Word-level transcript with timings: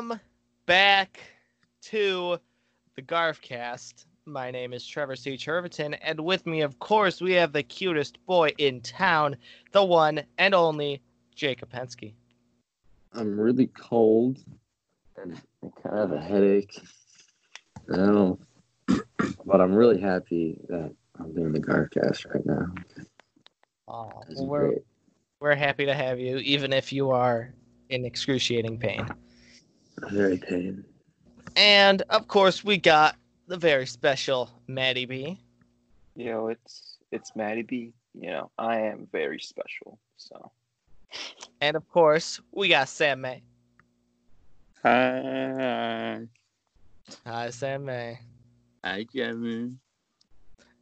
Welcome 0.00 0.18
back 0.64 1.20
to 1.82 2.38
the 2.96 3.02
Garfcast. 3.02 4.06
My 4.24 4.50
name 4.50 4.72
is 4.72 4.86
Trevor 4.86 5.14
C. 5.14 5.36
Cherviton, 5.36 5.94
and 6.00 6.18
with 6.20 6.46
me, 6.46 6.62
of 6.62 6.78
course, 6.78 7.20
we 7.20 7.34
have 7.34 7.52
the 7.52 7.62
cutest 7.62 8.16
boy 8.24 8.54
in 8.56 8.80
town, 8.80 9.36
the 9.72 9.84
one 9.84 10.22
and 10.38 10.54
only 10.54 11.02
Jacob 11.34 11.70
Pensky. 11.70 12.14
I'm 13.12 13.38
really 13.38 13.66
cold 13.66 14.42
and 15.18 15.38
I 15.62 15.68
kind 15.82 15.98
of 15.98 16.10
have 16.10 16.18
a 16.18 16.22
headache. 16.22 16.80
I 17.92 17.96
know, 17.98 18.38
but 19.44 19.60
I'm 19.60 19.74
really 19.74 20.00
happy 20.00 20.56
that 20.70 20.94
I'm 21.18 21.34
doing 21.34 21.52
the 21.52 21.60
Garfcast 21.60 22.24
right 22.32 22.46
now. 22.46 23.04
Oh, 23.86 24.22
is 24.30 24.40
we're, 24.40 24.68
great. 24.68 24.78
we're 25.40 25.54
happy 25.54 25.84
to 25.84 25.94
have 25.94 26.18
you, 26.18 26.38
even 26.38 26.72
if 26.72 26.90
you 26.90 27.10
are 27.10 27.52
in 27.90 28.06
excruciating 28.06 28.78
pain. 28.78 29.06
Very 30.10 30.38
pain. 30.38 30.84
And 31.56 32.02
of 32.10 32.28
course, 32.28 32.64
we 32.64 32.78
got 32.78 33.16
the 33.48 33.56
very 33.56 33.86
special 33.86 34.50
Maddie 34.66 35.06
B. 35.06 35.38
You 36.14 36.26
know, 36.26 36.48
it's 36.48 36.98
it's 37.12 37.34
Maddie 37.34 37.62
B. 37.62 37.92
You 38.14 38.30
know, 38.30 38.50
I 38.58 38.80
am 38.80 39.08
very 39.12 39.40
special. 39.40 39.98
So 40.16 40.50
And 41.60 41.76
of 41.76 41.88
course, 41.88 42.40
we 42.52 42.68
got 42.68 42.88
Sam 42.88 43.20
May. 43.20 43.42
Hi. 44.82 46.26
Hi, 47.26 47.50
Sam 47.50 47.84
May. 47.84 48.18
Hi, 48.84 49.04
Kevin. 49.04 49.78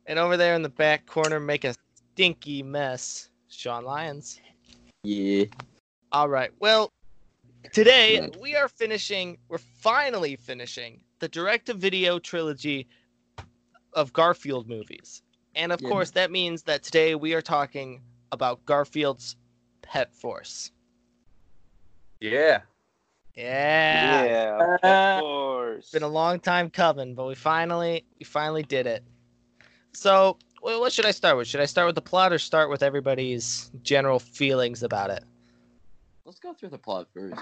And 0.07 0.19
over 0.19 0.37
there 0.37 0.55
in 0.55 0.63
the 0.63 0.69
back 0.69 1.07
corner, 1.07 1.41
make 1.41 1.65
a 1.65 1.75
stinky 2.13 2.63
mess, 2.63 3.29
Sean 3.49 3.85
Lyons. 3.85 4.41
Yeah. 5.03 5.45
All 6.13 6.29
right. 6.29 6.51
Well, 6.61 6.93
today 7.73 8.29
we 8.41 8.57
are 8.57 8.69
finishing, 8.69 9.39
we're 9.49 9.59
finally 9.59 10.37
finishing 10.37 11.01
the 11.19 11.29
direct 11.29 11.67
to 11.67 11.75
video 11.75 12.19
trilogy 12.19 12.89
of 13.93 14.13
Garfield 14.13 14.69
movies. 14.69 15.23
And 15.55 15.73
of 15.73 15.83
Yeah. 15.83 15.89
course, 15.89 16.11
that 16.13 16.31
means 16.31 16.63
that 16.65 16.83
today 16.83 17.15
we 17.15 17.35
are 17.35 17.43
talking 17.43 18.03
about 18.33 18.65
Garfield's 18.65 19.37
Pet 19.83 20.15
Force. 20.15 20.71
Yeah. 22.21 22.63
Yeah. 23.35 24.25
yeah, 24.25 24.63
of 24.83 25.23
course. 25.23 25.85
It's 25.85 25.93
been 25.93 26.03
a 26.03 26.09
long 26.09 26.41
time 26.41 26.71
coming, 26.71 27.15
but 27.15 27.27
we 27.27 27.35
finally 27.35 28.05
we 28.19 28.25
finally 28.25 28.63
did 28.63 28.87
it. 28.87 29.05
So, 29.93 30.39
what 30.61 30.93
should 30.93 31.07
I 31.07 31.13
start 31.13 31.37
with? 31.37 31.47
Should 31.49 31.61
I 31.61 31.65
start 31.65 31.87
with 31.87 31.95
the 31.95 32.03
plot 32.03 32.33
or 32.33 32.39
start 32.39 32.69
with 32.69 32.83
everybody's 32.83 33.71
general 33.83 34.19
feelings 34.19 34.83
about 34.83 35.11
it? 35.11 35.25
Let's 36.29 36.41
go 36.41 36.53
through 36.53 36.69
the 36.69 36.79
plot 36.79 37.09
first. 37.15 37.41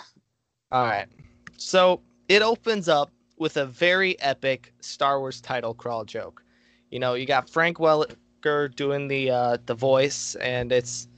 All 0.70 0.84
right. 0.84 1.08
So 1.56 2.00
it 2.28 2.40
opens 2.40 2.88
up 2.88 3.10
with 3.36 3.56
a 3.56 3.66
very 3.66 4.18
epic 4.20 4.72
Star 4.80 5.18
Wars 5.18 5.40
title 5.40 5.74
crawl 5.74 6.04
joke. 6.04 6.44
You 6.92 7.00
know, 7.00 7.14
you 7.14 7.26
got 7.26 7.50
Frank 7.50 7.78
Welker 7.78 8.72
doing 8.76 9.08
the 9.08 9.28
uh, 9.28 9.56
the 9.66 9.74
voice, 9.74 10.36
and 10.36 10.70
it's 10.70 11.08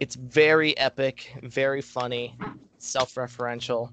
it's 0.00 0.14
very 0.14 0.78
epic, 0.78 1.34
very 1.42 1.82
funny, 1.82 2.36
self-referential. 2.78 3.90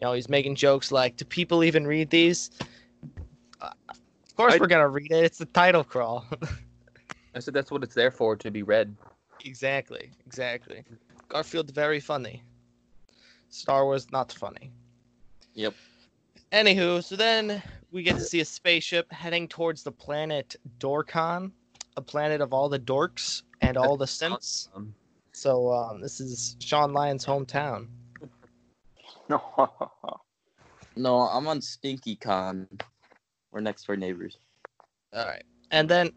You 0.00 0.02
know, 0.02 0.12
he's 0.12 0.28
making 0.28 0.54
jokes 0.54 0.92
like, 0.92 1.16
"Do 1.16 1.24
people 1.24 1.64
even 1.64 1.84
read 1.84 2.10
these?" 2.10 2.52
Uh, 3.60 3.70
of 3.90 4.36
course, 4.36 4.54
I- 4.54 4.58
we're 4.58 4.68
gonna 4.68 4.88
read 4.88 5.10
it. 5.10 5.24
It's 5.24 5.38
the 5.38 5.46
title 5.46 5.82
crawl. 5.82 6.26
I 7.34 7.40
said 7.40 7.54
that's 7.54 7.72
what 7.72 7.82
it's 7.82 7.94
there 7.94 8.12
for, 8.12 8.36
to 8.36 8.52
be 8.52 8.62
read. 8.62 8.94
exactly, 9.44 10.12
exactly. 10.24 10.84
Garfield 11.28 11.72
very 11.72 11.98
funny. 11.98 12.44
Star 13.52 13.84
Wars 13.84 14.10
not 14.10 14.32
funny. 14.32 14.72
Yep. 15.54 15.74
Anywho, 16.52 17.04
so 17.04 17.16
then 17.16 17.62
we 17.90 18.02
get 18.02 18.16
to 18.16 18.22
see 18.22 18.40
a 18.40 18.44
spaceship 18.44 19.12
heading 19.12 19.46
towards 19.46 19.82
the 19.82 19.92
planet 19.92 20.56
Dorkon, 20.78 21.52
a 21.96 22.02
planet 22.02 22.40
of 22.40 22.54
all 22.54 22.68
the 22.70 22.78
dorks 22.78 23.42
and 23.60 23.76
all 23.76 23.96
the 23.96 24.06
simps. 24.06 24.70
Um, 24.74 24.94
So 25.32 25.70
um, 25.72 26.00
this 26.00 26.20
is 26.20 26.56
Sean 26.60 26.92
Lyon's 26.92 27.24
hometown. 27.24 27.88
No. 29.28 29.42
no, 30.96 31.20
I'm 31.20 31.46
on 31.46 31.60
Stinky 31.60 32.16
Con. 32.16 32.66
We're 33.50 33.60
next 33.60 33.86
door 33.86 33.96
neighbors. 33.96 34.38
All 35.14 35.26
right, 35.26 35.44
and 35.70 35.88
then 35.88 36.10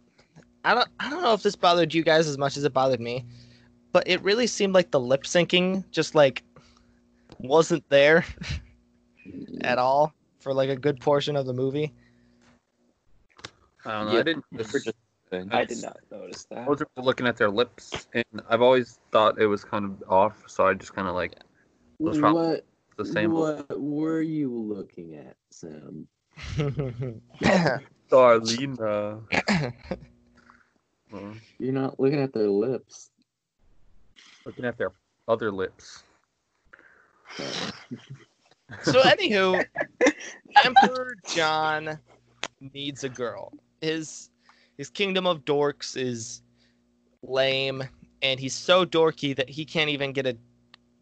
I 0.63 0.74
don't 0.74 0.88
I 1.01 1.09
don't 1.09 1.22
know 1.22 1.34
if 1.34 1.44
this 1.44 1.56
bothered 1.56 1.94
you 1.94 2.01
guys 2.03 2.28
as 2.28 2.38
much 2.38 2.56
as 2.56 2.63
it 2.63 2.74
bothered 2.74 3.01
me, 3.01 3.25
but 3.91 4.07
it 4.07 4.22
really 4.24 4.47
seemed 4.47 4.74
like 4.74 4.91
the 4.91 5.00
lip 5.01 5.24
syncing 5.24 5.84
just 5.91 6.16
like 6.16 6.44
wasn't 7.40 7.88
there 7.90 8.25
at 9.62 9.78
all 9.78 10.13
for 10.40 10.53
like 10.53 10.69
a 10.69 10.75
good 10.75 11.00
portion 11.00 11.35
of 11.35 11.46
the 11.46 11.53
movie. 11.53 11.94
I 13.85 13.91
don't 13.91 14.06
know. 14.07 14.13
Yeah, 14.13 14.19
I 14.19 14.23
didn't. 14.23 14.46
we're 14.51 14.63
just. 14.63 14.94
I 15.51 15.66
did 15.66 15.81
not 15.81 15.97
notice 16.12 16.45
that. 16.51 16.59
I 16.59 16.68
was 16.68 16.79
just 16.79 16.91
looking 16.97 17.28
at 17.28 17.35
their 17.35 17.50
lips, 17.50 18.07
and 18.13 18.24
I've 18.50 18.62
always 18.62 19.00
thought 19.12 19.40
it 19.40 19.47
was 19.47 19.63
kind 19.63 19.85
of 19.85 20.03
off. 20.09 20.44
So 20.47 20.66
I 20.68 20.74
just 20.74 20.94
kind 20.94 21.07
of 21.07 21.16
like 21.16 21.34
What's 21.97 22.19
wrong? 22.19 22.35
What, 22.35 22.66
the 22.97 23.06
same. 23.06 23.31
what 23.31 23.79
were 23.79 24.22
you 24.22 24.50
looking 24.50 25.16
at, 25.16 25.35
Sam? 25.50 26.07
Darlene. 28.09 29.24
Uh, 31.13 31.34
You're 31.59 31.72
not 31.72 31.97
looking 31.97 32.19
at 32.19 32.34
their 32.34 32.50
lips. 32.50 33.09
looking 34.45 34.66
at 34.66 34.78
their 34.78 34.91
other 35.29 35.50
lips. 35.50 36.03
so 38.84 39.01
anywho, 39.01 39.66
Emperor 40.63 41.16
John 41.28 42.00
needs 42.73 43.03
a 43.03 43.09
girl. 43.09 43.53
His 43.81 44.29
his 44.78 44.90
kingdom 44.90 45.28
of 45.28 45.45
dorks 45.45 45.97
is 45.97 46.41
lame, 47.22 47.84
and 48.22 48.40
he's 48.40 48.53
so 48.53 48.85
dorky 48.85 49.35
that 49.35 49.50
he 49.50 49.66
can't 49.66 49.90
even 49.90 50.12
get 50.12 50.25
a 50.25 50.38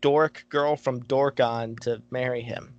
dork 0.01 0.45
girl 0.49 0.75
from 0.75 1.01
Dorkon 1.03 1.79
to 1.81 2.01
marry 2.11 2.41
him. 2.41 2.73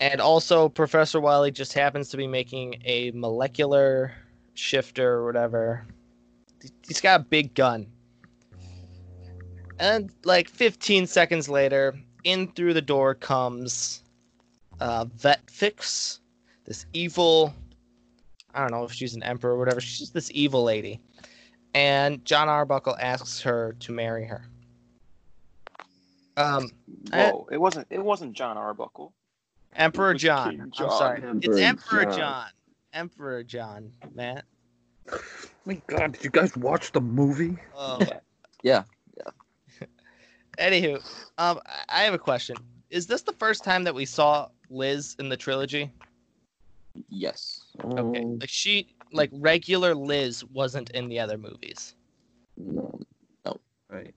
And 0.00 0.20
also, 0.20 0.68
Professor 0.68 1.20
Wiley 1.20 1.50
just 1.50 1.72
happens 1.72 2.08
to 2.10 2.16
be 2.16 2.26
making 2.26 2.82
a 2.84 3.10
molecular 3.12 4.12
shifter 4.54 5.12
or 5.14 5.26
whatever. 5.26 5.86
He's 6.86 7.00
got 7.00 7.20
a 7.20 7.24
big 7.24 7.54
gun. 7.54 7.86
And 9.82 10.10
like 10.24 10.48
15 10.48 11.08
seconds 11.08 11.48
later, 11.48 11.98
in 12.22 12.52
through 12.52 12.72
the 12.74 12.80
door 12.80 13.16
comes 13.16 14.04
uh, 14.80 15.06
Vetvix, 15.06 16.20
this 16.64 16.86
evil. 16.92 17.52
I 18.54 18.60
don't 18.60 18.70
know 18.70 18.84
if 18.84 18.92
she's 18.92 19.16
an 19.16 19.24
emperor 19.24 19.54
or 19.54 19.58
whatever. 19.58 19.80
She's 19.80 19.98
just 19.98 20.14
this 20.14 20.30
evil 20.32 20.62
lady, 20.62 21.00
and 21.74 22.24
John 22.24 22.48
Arbuckle 22.48 22.96
asks 23.00 23.40
her 23.40 23.74
to 23.80 23.90
marry 23.90 24.24
her. 24.24 24.44
Um, 26.36 26.70
I- 27.12 27.32
It 27.50 27.60
wasn't. 27.60 27.88
It 27.90 28.04
wasn't 28.04 28.34
John 28.34 28.56
Arbuckle. 28.56 29.12
Emperor 29.74 30.10
It 30.10 30.14
was 30.14 30.22
John. 30.22 30.60
I'm 30.60 30.72
sorry, 30.72 31.22
Emperor 31.24 31.38
it's 31.54 31.60
Emperor 31.60 32.04
John. 32.04 32.14
John. 32.16 32.46
Emperor 32.92 33.42
John, 33.42 33.90
Matt. 34.14 34.44
my 35.64 35.74
God, 35.88 36.12
did 36.12 36.22
you 36.22 36.30
guys 36.30 36.56
watch 36.56 36.92
the 36.92 37.00
movie? 37.00 37.56
Oh. 37.76 37.98
Yeah. 38.62 38.84
Anywho, 40.58 40.96
um, 41.38 41.60
I- 41.66 41.84
I 41.88 42.02
have 42.02 42.14
a 42.14 42.18
question. 42.18 42.56
Is 42.90 43.06
this 43.06 43.22
the 43.22 43.32
first 43.32 43.64
time 43.64 43.84
that 43.84 43.94
we 43.94 44.04
saw 44.04 44.48
Liz 44.68 45.16
in 45.18 45.28
the 45.28 45.36
trilogy? 45.36 45.90
Yes. 47.08 47.64
Okay, 47.82 48.20
Um, 48.22 48.38
like 48.38 48.50
she, 48.50 48.94
like 49.12 49.30
regular 49.32 49.94
Liz, 49.94 50.44
wasn't 50.44 50.90
in 50.90 51.08
the 51.08 51.18
other 51.18 51.38
movies, 51.38 51.94
no. 52.58 53.00
Right. 53.88 54.14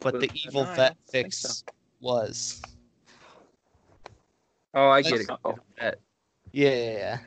but 0.00 0.20
the 0.20 0.30
evil 0.34 0.64
No, 0.64 0.74
vet 0.74 0.96
don't 0.96 1.08
think 1.08 1.26
fix 1.26 1.64
was. 2.00 2.60
Oh, 4.74 4.88
I 4.88 5.02
get 5.02 5.20
it. 5.20 5.30
Oh. 5.44 5.58
Yeah, 5.80 5.94
yeah, 6.52 6.92
yeah. 6.92 7.18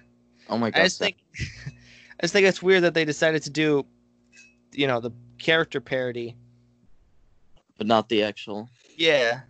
Oh 0.50 0.58
my 0.58 0.70
god. 0.72 0.78
I 0.78 0.82
god. 0.82 0.86
just 0.86 1.00
think, 1.00 1.18
I 1.68 2.22
just 2.24 2.34
think 2.34 2.46
it's 2.48 2.62
weird 2.62 2.84
that 2.84 2.94
they 2.94 3.06
decided 3.06 3.44
to 3.44 3.50
do, 3.50 3.86
you 4.74 4.88
know, 4.88 5.00
the 5.00 5.12
character 5.38 5.80
parody. 5.82 6.36
But 7.80 7.88
not 7.88 8.10
the 8.10 8.22
actual. 8.22 8.70
Yeah. 8.96 9.42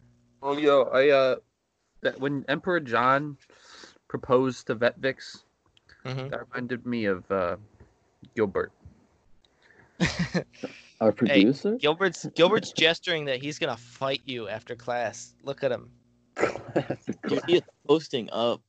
Oh, 0.41 0.55
yo, 0.57 0.83
I 0.83 1.09
uh, 1.09 1.35
that 2.01 2.17
when 2.19 2.45
Emperor 2.47 2.79
John 2.79 3.35
proposed 4.07 4.67
to 4.67 4.75
Vetvix, 4.77 5.43
hmm 6.05 6.29
that 6.29 6.39
reminded 6.53 6.85
me 6.85 7.05
of 7.05 7.29
uh, 7.29 7.57
Gilbert. 8.35 8.71
Our 11.01 11.11
producer? 11.11 11.71
Hey, 11.71 11.77
Gilbert's 11.79 12.25
Gilbert's 12.35 12.71
gesturing 12.71 13.25
that 13.25 13.41
he's 13.41 13.59
gonna 13.59 13.75
fight 13.75 14.21
you 14.25 14.47
after 14.47 14.75
class. 14.75 15.33
Look 15.43 15.63
at 15.63 15.71
him, 15.71 15.89
Dude, 17.27 17.41
he 17.47 17.55
is 17.55 17.63
posting 17.87 18.29
up. 18.31 18.61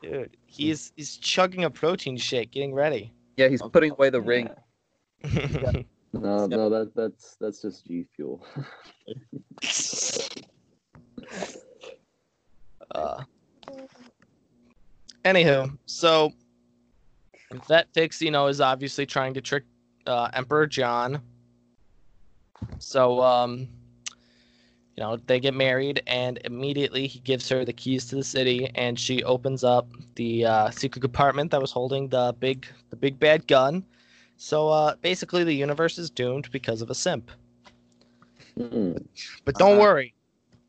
dude. 0.00 0.36
He's 0.46 0.92
he's 0.96 1.16
chugging 1.16 1.64
a 1.64 1.70
protein 1.70 2.16
shake, 2.16 2.50
getting 2.52 2.72
ready. 2.72 3.12
Yeah, 3.36 3.48
he's 3.48 3.60
Okay. 3.60 3.70
putting 3.72 3.90
away 3.92 4.10
the 4.10 4.22
ring. 4.22 4.48
No, 6.20 6.46
no, 6.46 6.70
that 6.70 6.94
that's 6.94 7.36
that's 7.40 7.60
just 7.60 7.86
G 7.86 8.06
Fuel. 8.16 8.44
Uh, 12.94 13.24
anywho, 15.24 15.76
so 15.86 16.32
Vetvix, 17.52 18.20
you 18.20 18.30
know, 18.30 18.46
is 18.46 18.60
obviously 18.60 19.04
trying 19.04 19.34
to 19.34 19.40
trick 19.40 19.64
uh, 20.06 20.28
Emperor 20.32 20.66
John. 20.66 21.20
So, 22.78 23.20
um, 23.20 23.68
you 24.96 25.02
know, 25.02 25.16
they 25.26 25.40
get 25.40 25.54
married, 25.54 26.02
and 26.06 26.38
immediately 26.44 27.08
he 27.08 27.18
gives 27.20 27.48
her 27.48 27.64
the 27.64 27.72
keys 27.72 28.06
to 28.06 28.16
the 28.16 28.24
city, 28.24 28.70
and 28.76 28.98
she 28.98 29.24
opens 29.24 29.64
up 29.64 29.88
the 30.14 30.46
uh, 30.46 30.70
secret 30.70 31.00
compartment 31.00 31.50
that 31.50 31.60
was 31.60 31.72
holding 31.72 32.08
the 32.08 32.34
big, 32.38 32.66
the 32.90 32.96
big 32.96 33.18
bad 33.18 33.46
gun. 33.48 33.84
So, 34.36 34.68
uh, 34.68 34.96
basically, 34.96 35.44
the 35.44 35.54
universe 35.54 35.98
is 35.98 36.10
doomed 36.10 36.50
because 36.50 36.82
of 36.82 36.90
a 36.90 36.94
simp. 36.94 37.30
Hmm. 38.56 38.92
But 39.44 39.56
don't 39.56 39.72
Uh-huh. 39.72 39.80
worry, 39.80 40.14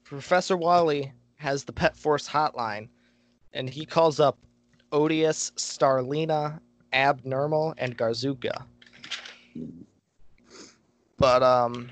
Professor 0.04 0.56
Wally 0.58 1.12
has 1.38 1.64
the 1.64 1.74
Pet 1.74 1.96
Force 1.96 2.28
hotline, 2.28 2.88
and 3.54 3.70
he 3.70 3.86
calls 3.86 4.20
up 4.20 4.38
Odious, 4.92 5.52
Starlina, 5.56 6.60
Abnermal, 6.94 7.74
and 7.78 7.98
Garzooka. 7.98 8.66
But 11.18 11.44
um, 11.44 11.90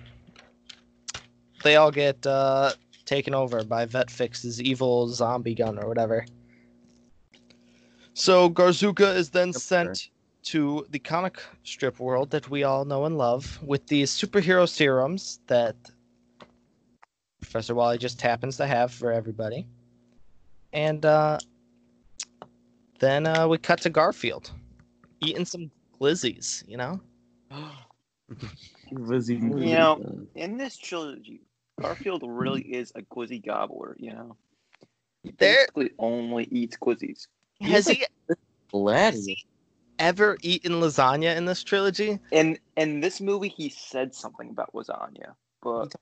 they 1.63 1.75
all 1.75 1.91
get 1.91 2.25
uh, 2.25 2.73
taken 3.05 3.33
over 3.33 3.63
by 3.63 3.85
Vetvix's 3.85 4.61
evil 4.61 5.07
zombie 5.09 5.55
gun 5.55 5.77
or 5.79 5.87
whatever. 5.87 6.25
So 8.13 8.49
Garzooka 8.49 9.15
is 9.15 9.29
then 9.31 9.53
sent 9.53 10.09
to 10.43 10.85
the 10.89 10.99
comic 10.99 11.41
strip 11.63 11.99
world 11.99 12.29
that 12.31 12.49
we 12.49 12.63
all 12.63 12.85
know 12.85 13.05
and 13.05 13.17
love 13.17 13.59
with 13.63 13.87
these 13.87 14.11
superhero 14.11 14.67
serums 14.67 15.39
that 15.47 15.75
Professor 17.41 17.75
Wally 17.75 17.97
just 17.97 18.21
happens 18.21 18.57
to 18.57 18.67
have 18.67 18.91
for 18.91 19.11
everybody. 19.11 19.67
And 20.71 21.05
uh, 21.05 21.39
then 22.99 23.27
uh, 23.27 23.47
we 23.47 23.57
cut 23.57 23.81
to 23.81 23.89
Garfield 23.89 24.51
eating 25.19 25.45
some 25.45 25.71
glizzies, 25.99 26.67
you 26.67 26.77
know? 26.77 26.99
Lizzie. 28.91 29.35
You 29.35 29.75
know, 29.75 30.27
in 30.35 30.57
this 30.57 30.77
trilogy, 30.77 31.41
Garfield 31.79 32.23
really 32.25 32.61
is 32.61 32.91
a 32.95 33.01
glizzy 33.01 33.43
gobbler. 33.43 33.95
You 33.99 34.13
know, 34.13 34.37
he 35.23 35.31
There- 35.37 35.67
basically 35.67 35.91
only 35.99 36.45
eats 36.51 36.77
glizzies. 36.77 37.27
Has 37.61 37.87
he 37.87 38.05
Laddie. 38.71 39.45
Ever 39.99 40.37
eaten 40.41 40.73
lasagna 40.73 41.35
in 41.35 41.45
this 41.45 41.63
trilogy? 41.63 42.19
And 42.31 42.59
in 42.77 42.99
this 42.99 43.21
movie, 43.21 43.49
he 43.49 43.69
said 43.69 44.13
something 44.13 44.49
about 44.49 44.73
lasagna, 44.73 45.35
but 45.61 45.93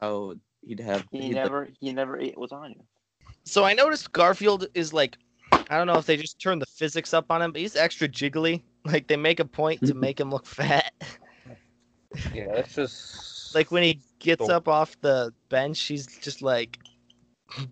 Oh, 0.00 0.34
he'd 0.62 0.80
have. 0.80 1.06
he 1.10 1.22
he'd 1.22 1.34
never 1.34 1.68
he 1.80 1.92
never 1.92 2.18
ate 2.18 2.36
lasagna. 2.36 2.82
So 3.44 3.64
I 3.64 3.72
noticed 3.74 4.12
Garfield 4.12 4.66
is 4.74 4.92
like, 4.92 5.16
I 5.52 5.76
don't 5.76 5.86
know 5.86 5.96
if 5.96 6.06
they 6.06 6.16
just 6.16 6.38
turned 6.40 6.62
the 6.62 6.66
physics 6.66 7.14
up 7.14 7.30
on 7.30 7.42
him, 7.42 7.52
but 7.52 7.60
he's 7.60 7.76
extra 7.76 8.08
jiggly. 8.08 8.62
Like 8.84 9.08
they 9.08 9.16
make 9.16 9.40
a 9.40 9.44
point 9.44 9.84
to 9.86 9.94
make 10.06 10.18
him 10.18 10.30
look 10.30 10.46
fat. 10.46 10.92
Yeah, 12.32 12.54
it's 12.54 12.74
just 12.74 13.54
like 13.54 13.70
when 13.70 13.82
he 13.82 14.00
gets 14.18 14.48
up 14.48 14.68
off 14.68 15.00
the 15.00 15.32
bench, 15.48 15.80
he's 15.82 16.06
just 16.06 16.42
like 16.42 16.78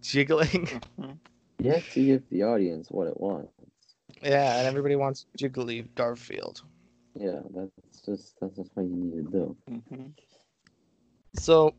jiggling. 0.02 0.66
Mm-hmm. 1.00 1.12
Yeah, 1.60 1.80
to 1.80 2.04
give 2.04 2.22
the 2.30 2.42
audience 2.44 2.88
what 2.90 3.08
it 3.08 3.18
wants. 3.20 3.52
Yeah, 4.22 4.58
and 4.58 4.66
everybody 4.66 4.96
wants 4.96 5.26
jiggly 5.38 5.86
Garfield. 5.94 6.62
Yeah, 7.14 7.40
that's 7.54 8.00
just 8.04 8.34
that's 8.40 8.56
just 8.56 8.70
what 8.74 8.84
you 8.86 8.96
need 8.96 9.24
to 9.24 9.30
do. 9.30 9.56
Mhm. 9.70 10.12
So 11.34 11.74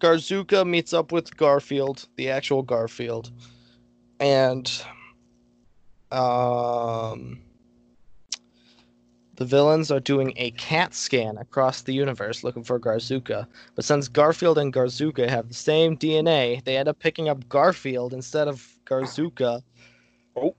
Garzooka 0.00 0.66
meets 0.66 0.92
up 0.92 1.12
with 1.12 1.36
Garfield, 1.36 2.06
the 2.16 2.30
actual 2.30 2.62
Garfield, 2.62 3.30
and 4.20 4.70
um, 6.10 7.40
the 9.36 9.44
villains 9.44 9.90
are 9.90 10.00
doing 10.00 10.32
a 10.36 10.50
cat 10.52 10.94
scan 10.94 11.38
across 11.38 11.82
the 11.82 11.92
universe 11.92 12.44
looking 12.44 12.62
for 12.62 12.78
Garzooka. 12.78 13.46
But 13.74 13.84
since 13.84 14.08
Garfield 14.08 14.58
and 14.58 14.72
Garzooka 14.72 15.28
have 15.28 15.48
the 15.48 15.54
same 15.54 15.96
DNA, 15.96 16.62
they 16.64 16.76
end 16.76 16.88
up 16.88 16.98
picking 16.98 17.28
up 17.28 17.48
Garfield 17.48 18.14
instead 18.14 18.48
of 18.48 18.66
Garzooka. 18.84 19.62
Oh. 20.36 20.54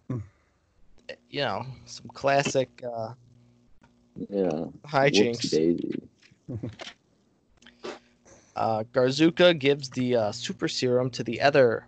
You 1.36 1.42
know, 1.42 1.66
some 1.84 2.08
classic 2.14 2.82
uh, 2.82 3.12
Yeah. 4.30 4.68
hijinks. 4.88 5.84
Uh, 8.56 8.86
Garzooka 8.94 9.60
gives 9.60 9.90
the 9.90 10.16
uh, 10.16 10.32
super 10.32 10.70
serum 10.70 11.10
to 11.10 11.26
the 11.26 11.42
other 11.42 11.88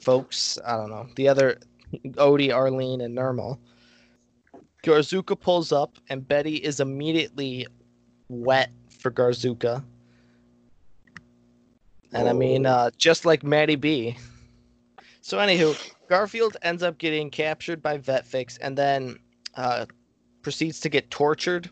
folks. 0.00 0.60
I 0.64 0.76
don't 0.76 0.90
know. 0.90 1.08
The 1.16 1.26
other 1.26 1.58
Odie, 2.14 2.54
Arlene, 2.54 3.00
and 3.00 3.18
Nermal. 3.18 3.58
Garzooka 4.84 5.34
pulls 5.40 5.72
up, 5.72 5.98
and 6.08 6.28
Betty 6.28 6.54
is 6.54 6.78
immediately 6.78 7.66
wet 8.28 8.70
for 9.00 9.10
Garzooka. 9.10 9.82
And 12.12 12.28
I 12.28 12.32
mean, 12.32 12.64
uh, 12.64 12.92
just 12.96 13.24
like 13.24 13.42
Maddie 13.42 13.74
B. 13.74 14.16
So, 15.20 15.38
anywho, 15.38 15.76
Garfield 16.08 16.56
ends 16.62 16.82
up 16.82 16.98
getting 16.98 17.30
captured 17.30 17.82
by 17.82 17.98
Vetvix 17.98 18.58
and 18.60 18.76
then 18.76 19.18
uh, 19.56 19.86
proceeds 20.42 20.80
to 20.80 20.88
get 20.88 21.10
tortured. 21.10 21.70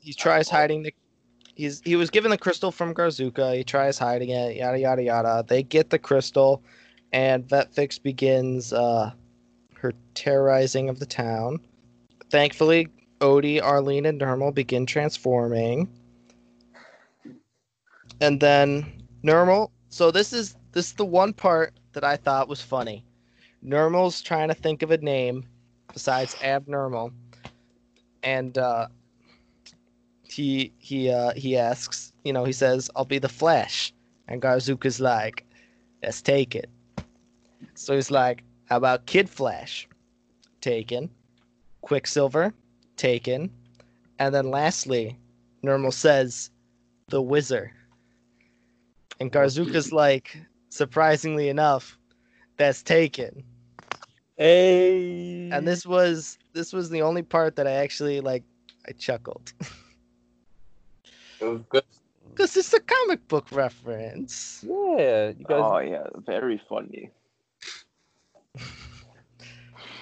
He 0.00 0.12
tries 0.12 0.48
hiding 0.48 0.82
the 0.82 0.94
he's 1.54 1.80
he 1.84 1.96
was 1.96 2.10
given 2.10 2.30
the 2.30 2.38
crystal 2.38 2.70
from 2.70 2.94
Garzooka. 2.94 3.56
He 3.56 3.64
tries 3.64 3.98
hiding 3.98 4.30
it, 4.30 4.56
yada 4.56 4.78
yada 4.78 5.02
yada. 5.02 5.44
They 5.46 5.62
get 5.62 5.90
the 5.90 5.98
crystal, 5.98 6.62
and 7.12 7.46
Vetvix 7.46 8.02
begins 8.02 8.72
uh, 8.72 9.12
her 9.74 9.92
terrorizing 10.14 10.88
of 10.88 10.98
the 10.98 11.06
town. 11.06 11.60
Thankfully, 12.30 12.88
Odie, 13.20 13.62
Arlene, 13.62 14.06
and 14.06 14.20
Nermal 14.20 14.52
begin 14.52 14.84
transforming, 14.84 15.88
and 18.20 18.40
then 18.40 19.02
Nermal. 19.22 19.70
So 19.88 20.10
this 20.10 20.32
is 20.32 20.56
this 20.72 20.86
is 20.86 20.92
the 20.94 21.04
one 21.04 21.32
part 21.32 21.72
that 21.92 22.04
I 22.04 22.16
thought 22.16 22.48
was 22.48 22.60
funny. 22.60 23.04
Nermal's 23.64 24.20
trying 24.20 24.48
to 24.48 24.54
think 24.54 24.82
of 24.82 24.90
a 24.90 24.98
name 24.98 25.46
besides 25.92 26.34
Abnermal, 26.42 27.12
and 28.22 28.58
uh, 28.58 28.88
he 30.22 30.72
he 30.78 31.10
uh 31.10 31.32
he 31.34 31.56
asks, 31.56 32.12
you 32.24 32.32
know, 32.32 32.44
he 32.44 32.52
says, 32.52 32.90
"I'll 32.94 33.04
be 33.04 33.18
the 33.18 33.28
Flash," 33.28 33.92
and 34.28 34.42
Garzooka's 34.42 35.00
like, 35.00 35.46
"Let's 36.02 36.20
take 36.20 36.54
it." 36.54 36.68
So 37.74 37.94
he's 37.94 38.10
like, 38.10 38.44
"How 38.66 38.76
about 38.76 39.06
Kid 39.06 39.30
Flash?" 39.30 39.88
Taken. 40.60 41.10
Quicksilver, 41.80 42.54
taken, 42.96 43.50
and 44.18 44.34
then 44.34 44.50
lastly, 44.50 45.18
Normal 45.62 45.92
says, 45.92 46.50
"The 47.08 47.20
Wizard." 47.20 47.70
And 49.20 49.30
Garzooka's 49.30 49.92
like, 49.92 50.36
surprisingly 50.70 51.48
enough, 51.48 51.98
that's 52.56 52.82
taken. 52.82 53.44
Hey. 54.36 55.48
And 55.52 55.66
this 55.66 55.86
was 55.86 56.38
this 56.52 56.72
was 56.72 56.90
the 56.90 57.02
only 57.02 57.22
part 57.22 57.56
that 57.56 57.66
I 57.66 57.72
actually 57.72 58.20
like 58.20 58.44
I 58.88 58.92
chuckled. 58.92 59.52
It 61.40 61.44
was 61.44 61.62
good. 61.68 61.82
Because 62.30 62.56
it's 62.56 62.72
a 62.72 62.80
comic 62.80 63.26
book 63.28 63.52
reference. 63.52 64.64
Yeah, 64.66 65.28
you 65.28 65.44
guys. 65.44 65.62
Oh 65.62 65.78
yeah, 65.78 66.06
very 66.26 66.60
funny. 66.68 67.10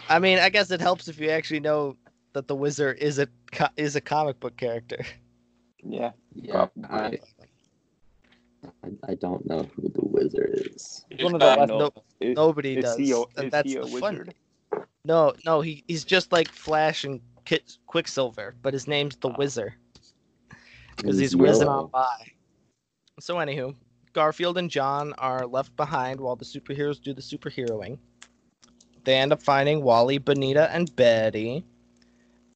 I 0.08 0.18
mean, 0.18 0.38
I 0.38 0.50
guess 0.50 0.70
it 0.70 0.80
helps 0.80 1.08
if 1.08 1.18
you 1.18 1.30
actually 1.30 1.60
know 1.60 1.96
that 2.32 2.48
the 2.48 2.54
wizard 2.54 2.98
is 2.98 3.18
a 3.18 3.26
co- 3.52 3.72
is 3.76 3.96
a 3.96 4.00
comic 4.00 4.40
book 4.40 4.56
character. 4.56 5.04
Yeah, 5.82 6.12
Yeah, 6.34 6.66
Probably. 6.80 7.18
I 7.18 7.18
I 9.08 9.14
don't 9.14 9.46
know 9.46 9.62
who 9.76 9.88
the 9.88 10.04
wizard 10.04 10.68
is. 10.74 11.04
He's 11.10 11.24
one 11.24 11.34
of 11.34 11.40
the 11.40 11.46
last. 11.46 11.68
no- 11.68 11.92
Is- 12.20 12.34
Nobody 12.36 12.76
is 12.78 12.84
does. 12.84 12.96
he 12.98 13.12
a- 13.12 13.20
is 13.44 13.50
that's 13.50 13.70
he 13.70 13.76
a 13.76 13.82
the 13.82 13.88
fun. 14.00 14.18
wizard? 14.18 14.34
No, 15.04 15.34
no, 15.44 15.60
he 15.60 15.84
he's 15.88 16.04
just 16.04 16.32
like 16.32 16.48
Flash 16.48 17.04
and 17.04 17.20
Kit, 17.44 17.76
Quicksilver, 17.86 18.54
but 18.62 18.72
his 18.72 18.86
name's 18.88 19.16
the 19.16 19.28
Oh. 19.30 19.34
Wizard 19.38 19.74
because 20.96 21.18
he's 21.18 21.32
He's 21.32 21.36
whizzing 21.36 21.68
on 21.68 21.88
by. 21.88 22.06
So 23.20 23.36
anywho, 23.36 23.74
Garfield 24.12 24.58
and 24.58 24.70
John 24.70 25.12
are 25.18 25.46
left 25.46 25.74
behind 25.76 26.20
while 26.20 26.36
the 26.36 26.44
superheroes 26.44 27.00
do 27.02 27.12
the 27.14 27.20
superheroing. 27.22 27.98
They 29.04 29.16
end 29.16 29.32
up 29.32 29.42
finding 29.42 29.82
Wally, 29.82 30.18
Bonita, 30.18 30.70
and 30.72 30.94
Betty, 30.94 31.64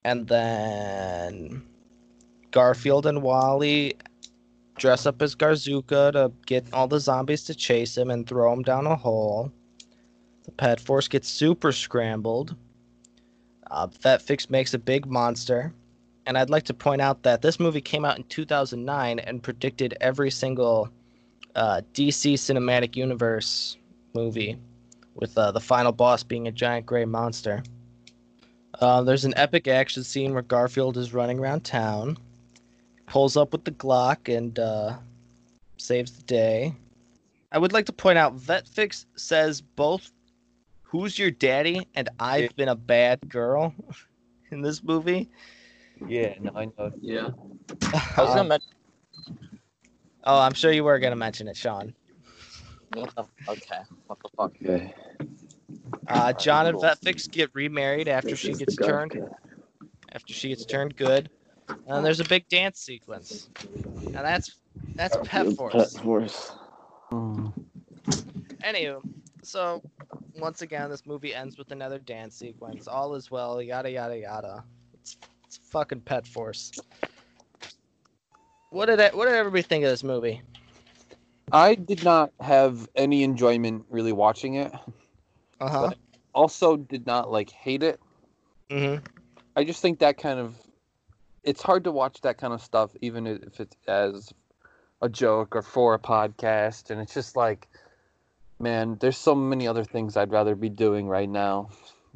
and 0.04 0.26
then 0.28 1.66
Garfield 2.52 3.06
and 3.06 3.23
Wally 3.23 3.97
dress 4.76 5.06
up 5.06 5.21
as 5.23 5.35
Garzooka 5.35 6.12
to 6.12 6.33
get 6.47 6.73
all 6.73 6.88
the 6.88 7.00
zombies 7.00 7.45
to 7.45 7.54
chase 7.54 7.97
him 7.97 8.11
and 8.11 8.26
throw 8.26 8.52
him 8.52 8.62
down 8.62 8.87
a 8.87 8.97
hole. 8.97 9.52
The 10.45 10.52
pet 10.52 10.80
force 10.80 11.09
gets 11.09 11.28
super 11.28 11.73
scrambled. 11.73 12.54
Uh, 13.71 13.88
Vetvix 13.88 14.49
makes 14.49 14.75
a 14.75 14.78
big 14.78 15.06
monster. 15.06 15.73
And 16.26 16.37
I'd 16.37 16.50
like 16.50 16.64
to 16.64 16.75
point 16.75 17.00
out 17.00 17.23
that 17.23 17.42
this 17.42 17.61
movie 17.61 17.80
came 17.80 18.04
out 18.04 18.16
in 18.16 18.25
2009 18.25 19.18
and 19.21 19.42
predicted 19.42 19.97
every 20.00 20.30
single 20.30 20.88
uh, 21.54 21.80
DC 21.95 22.35
cinematic 22.35 22.97
universe 22.97 23.76
movie, 24.14 24.59
with 25.14 25.37
uh, 25.38 25.52
the 25.52 25.61
final 25.61 25.92
boss 25.92 26.23
being 26.23 26.49
a 26.49 26.52
giant 26.52 26.85
gray 26.85 27.04
monster. 27.04 27.62
Uh, 28.80 29.02
there's 29.02 29.25
an 29.25 29.35
epic 29.37 29.68
action 29.68 30.04
scene 30.04 30.33
where 30.33 30.42
Garfield 30.42 30.97
is 30.97 31.14
running 31.14 31.38
around 31.38 31.64
town, 31.64 32.18
pulls 33.06 33.36
up 33.36 33.52
with 33.52 33.64
the 33.64 33.70
Glock, 33.72 34.34
and 34.34 34.58
uh, 34.58 34.96
saves 35.76 36.12
the 36.12 36.22
day. 36.25 36.75
I 37.52 37.58
would 37.58 37.72
like 37.72 37.86
to 37.86 37.92
point 37.92 38.18
out 38.18 38.36
Vetvix 38.36 39.06
says 39.16 39.60
both 39.60 40.12
"Who's 40.82 41.18
your 41.18 41.30
daddy?" 41.30 41.86
and 41.94 42.08
"I've 42.20 42.54
been 42.56 42.68
a 42.68 42.76
bad 42.76 43.20
girl" 43.28 43.75
in 44.50 44.60
this 44.60 44.82
movie. 44.82 45.30
Yeah, 46.06 46.34
no, 46.40 46.52
I 46.54 46.66
know. 46.66 46.92
Yeah. 47.00 47.30
I 48.16 48.22
was 48.22 48.34
gonna 48.34 48.44
mention. 48.44 48.68
oh, 50.25 50.40
I'm 50.40 50.54
sure 50.54 50.72
you 50.72 50.84
were 50.84 50.98
gonna 50.98 51.16
mention 51.16 51.48
it, 51.48 51.56
Sean. 51.56 51.94
What 52.92 53.14
the, 53.16 53.25
okay. 53.48 53.80
What 54.06 54.18
the 54.22 54.28
fuck? 54.36 54.52
Okay. 54.62 54.94
Uh, 56.08 56.32
John 56.34 56.66
and. 56.66 56.76
Vetvix 56.76 57.30
get 57.30 57.50
remarried 57.54 58.08
after 58.08 58.30
This 58.30 58.38
she 58.38 58.52
gets 58.52 58.76
turned 58.76 59.18
after 60.12 60.32
she 60.32 60.48
gets 60.48 60.64
turned 60.64 60.96
good. 60.96 61.30
And 61.87 62.04
there's 62.04 62.20
a 62.20 62.25
big 62.25 62.49
dance 62.49 62.80
sequence. 62.80 63.49
Now 64.11 64.23
that's 64.23 64.56
that's 64.94 65.16
Pet 65.25 65.52
Force. 65.54 65.94
Pet 65.94 66.02
Force. 66.02 66.52
Anywho, 67.11 69.00
so 69.42 69.82
once 70.38 70.62
again, 70.62 70.90
this 70.90 71.06
movie 71.06 71.35
ends 71.35 71.56
with 71.58 71.70
another 71.70 71.99
dance 71.99 72.37
sequence. 72.37 72.88
All 72.88 73.14
is 73.14 73.30
well, 73.30 73.62
yada 73.62 73.90
yada 73.90 74.18
yada. 74.18 74.64
It's, 74.94 75.16
it's 75.44 75.56
fucking 75.56 76.00
Pet 76.00 76.26
Force. 76.26 76.73
What 78.70 78.87
did 78.87 79.00
I, 79.00 79.11
what 79.11 79.26
did 79.26 79.35
everybody 79.35 79.62
think 79.62 79.85
of 79.85 79.90
this 79.90 80.04
movie? 80.04 80.42
I 81.52 81.76
did 81.76 82.02
not 82.04 82.32
have 82.40 82.88
any 82.96 83.23
enjoyment 83.23 83.85
really 83.88 84.12
watching 84.12 84.54
it. 84.54 84.73
Uh 85.61 85.68
huh. 85.68 85.90
Also, 86.35 86.76
did 86.76 87.06
not 87.06 87.30
like 87.30 87.50
hate 87.50 87.82
it. 87.82 88.00
Mm-hmm. 88.70 89.04
I 89.54 89.64
just 89.64 89.80
think 89.80 90.00
that 90.00 90.18
kind 90.18 90.38
of 90.40 90.56
it's 91.46 91.62
hard 91.62 91.84
to 91.84 91.92
watch 91.92 92.20
that 92.20 92.36
kind 92.36 92.52
of 92.52 92.60
stuff 92.60 92.90
even 93.00 93.26
if 93.26 93.60
it's 93.60 93.76
as 93.88 94.32
a 95.00 95.08
joke 95.08 95.56
or 95.56 95.62
for 95.62 95.94
a 95.94 95.98
podcast 95.98 96.90
and 96.90 97.00
it's 97.00 97.14
just 97.14 97.36
like 97.36 97.68
man 98.60 98.96
there's 99.00 99.16
so 99.16 99.34
many 99.34 99.66
other 99.66 99.84
things 99.84 100.16
I'd 100.16 100.32
rather 100.32 100.54
be 100.54 100.68
doing 100.68 101.08
right 101.08 101.28
now 101.28 101.70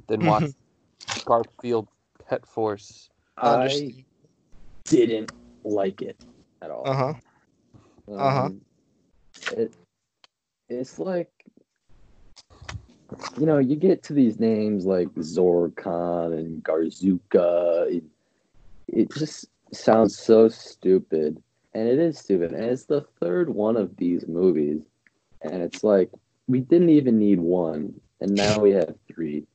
than 0.09 0.27
watch 0.27 0.51
Garfield 1.25 1.89
Pet 2.29 2.47
Force. 2.47 3.11
I 3.37 3.65
Understood. 3.65 4.05
didn't 4.85 5.33
like 5.65 6.03
it 6.03 6.17
at 6.63 6.71
all. 6.71 6.87
Uh 6.87 6.95
huh. 6.95 7.15
Uh-huh. 8.13 8.41
Um, 8.47 8.61
It, 9.53 9.75
it's 10.69 10.99
like, 10.99 11.31
you 13.39 13.47
know, 13.47 13.59
you 13.59 13.77
get 13.77 14.03
to 14.05 14.13
these 14.13 14.39
names 14.39 14.87
like 14.87 15.09
Zorkon 15.15 16.39
and 16.39 16.63
Garzooka. 16.63 17.97
It, 17.97 18.05
it 18.93 19.13
just 19.13 19.47
sounds 19.73 20.19
so 20.19 20.49
stupid. 20.49 21.43
And 21.75 21.89
it 21.89 21.99
is 21.99 22.19
stupid. 22.19 22.53
And 22.53 22.65
it's 22.65 22.85
the 22.85 23.03
third 23.21 23.49
one 23.51 23.77
of 23.77 23.97
these 23.97 24.27
movies. 24.27 24.83
And 25.43 25.63
it's 25.63 25.85
like, 25.85 26.11
we 26.49 26.61
didn't 26.61 26.91
even 26.91 27.19
need 27.19 27.39
one. 27.39 28.01
And 28.21 28.35
now 28.35 28.59
we 28.59 28.73
have 28.73 28.95
three. 29.07 29.47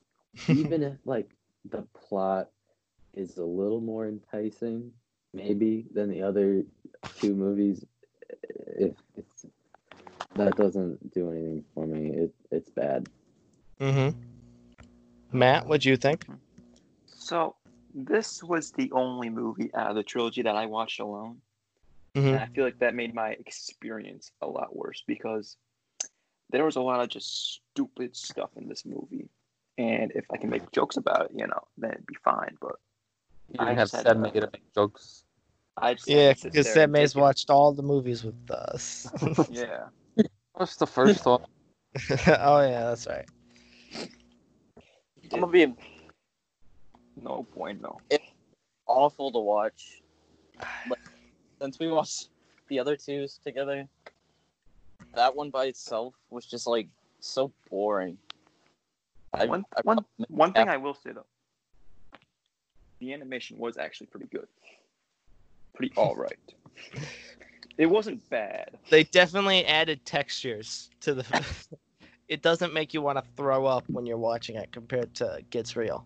even 0.48 0.82
if, 0.82 0.94
like, 1.04 1.30
the 1.70 1.82
plot 1.94 2.48
is 3.14 3.36
a 3.38 3.44
little 3.44 3.80
more 3.80 4.06
enticing, 4.06 4.90
maybe, 5.32 5.86
than 5.92 6.10
the 6.10 6.22
other 6.22 6.64
two 7.18 7.34
movies, 7.34 7.84
if 8.76 8.92
it's 9.16 9.46
that 10.36 10.56
doesn't 10.56 11.12
do 11.12 11.30
anything 11.30 11.64
for 11.74 11.86
me. 11.86 12.10
It 12.10 12.34
it's 12.50 12.70
bad. 12.70 13.08
Mm 13.80 14.12
hmm. 14.12 15.38
Matt, 15.38 15.66
what 15.66 15.80
do 15.82 15.88
you 15.88 15.96
think? 15.96 16.26
So 17.06 17.54
this 17.94 18.42
was 18.42 18.72
the 18.72 18.90
only 18.92 19.28
movie 19.30 19.70
out 19.74 19.90
of 19.90 19.96
the 19.96 20.02
trilogy 20.02 20.42
that 20.42 20.56
I 20.56 20.66
watched 20.66 21.00
alone. 21.00 21.42
hmm 22.14 22.26
And 22.26 22.36
I 22.36 22.46
feel 22.46 22.64
like 22.64 22.78
that 22.80 22.94
made 22.94 23.14
my 23.14 23.30
experience 23.30 24.32
a 24.40 24.46
lot 24.46 24.74
worse 24.74 25.02
because 25.06 25.56
there 26.50 26.64
was 26.64 26.76
a 26.76 26.80
lot 26.80 27.00
of 27.00 27.08
just 27.08 27.60
stupid 27.72 28.16
stuff 28.16 28.50
in 28.56 28.68
this 28.68 28.84
movie. 28.84 29.28
And 29.78 30.12
if 30.14 30.24
I 30.32 30.36
can 30.36 30.50
make 30.50 30.70
jokes 30.72 30.96
about 30.96 31.26
it, 31.26 31.30
you 31.34 31.46
know, 31.46 31.66
then 31.78 31.92
it'd 31.92 32.06
be 32.06 32.16
fine. 32.24 32.56
But 32.60 32.76
You 33.48 33.58
I 33.58 33.64
didn't 33.66 33.78
have 33.78 33.88
just 33.88 33.96
had 33.96 34.02
Sam 34.02 34.22
to- 34.24 34.30
to 34.32 34.40
make 34.52 34.74
jokes. 34.74 35.24
I 35.76 35.94
just 35.94 36.08
had 36.08 36.16
Yeah, 36.16 36.32
to 36.34 36.50
because 36.50 36.64
there 36.64 36.74
Sam 36.74 36.82
and 36.82 36.92
May's 36.92 37.14
watched 37.14 37.50
all 37.50 37.72
the 37.72 37.82
movies 37.82 38.24
with 38.24 38.50
us. 38.50 39.06
Yeah. 39.50 39.88
What's 40.54 40.76
the 40.76 40.86
first 40.86 41.24
one? 41.24 41.42
oh 42.10 42.60
yeah, 42.60 42.84
that's 42.90 43.06
right. 43.06 43.26
I'm 45.32 45.40
gonna 45.40 45.52
be 45.52 45.74
No 47.22 47.46
point, 47.54 47.82
no. 47.82 48.00
It's 48.10 48.24
awful 48.86 49.30
to 49.32 49.38
watch. 49.38 50.02
But 50.88 50.98
since 51.60 51.78
we 51.78 51.88
watched 51.88 52.28
the 52.68 52.78
other 52.78 52.96
twos 52.96 53.38
together, 53.44 53.88
that 55.14 55.34
one 55.34 55.50
by 55.50 55.66
itself 55.66 56.14
was 56.30 56.46
just 56.46 56.66
like 56.66 56.88
so 57.20 57.52
boring. 57.70 58.16
I, 59.32 59.46
One, 59.46 59.64
I 59.76 59.80
one, 59.84 59.96
probably- 59.98 60.26
one 60.28 60.52
thing 60.52 60.68
I 60.68 60.76
will 60.76 60.94
say 60.94 61.12
though, 61.12 61.26
the 62.98 63.12
animation 63.12 63.58
was 63.58 63.76
actually 63.76 64.08
pretty 64.08 64.26
good, 64.26 64.48
pretty 65.74 65.92
all 65.96 66.16
right. 66.16 66.54
it 67.78 67.86
wasn't 67.86 68.28
bad. 68.28 68.76
They 68.90 69.04
definitely 69.04 69.64
added 69.66 70.04
textures 70.04 70.90
to 71.00 71.14
the. 71.14 71.44
it 72.28 72.42
doesn't 72.42 72.72
make 72.74 72.92
you 72.92 73.02
want 73.02 73.18
to 73.18 73.24
throw 73.36 73.66
up 73.66 73.84
when 73.88 74.04
you're 74.04 74.18
watching 74.18 74.56
it 74.56 74.72
compared 74.72 75.14
to 75.16 75.40
Gets 75.50 75.76
Real. 75.76 76.04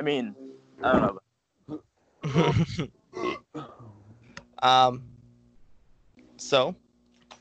I 0.00 0.02
mean, 0.02 0.34
I 0.82 0.92
don't 0.92 1.18
know. 1.68 2.88
um. 4.62 5.02
So, 6.36 6.76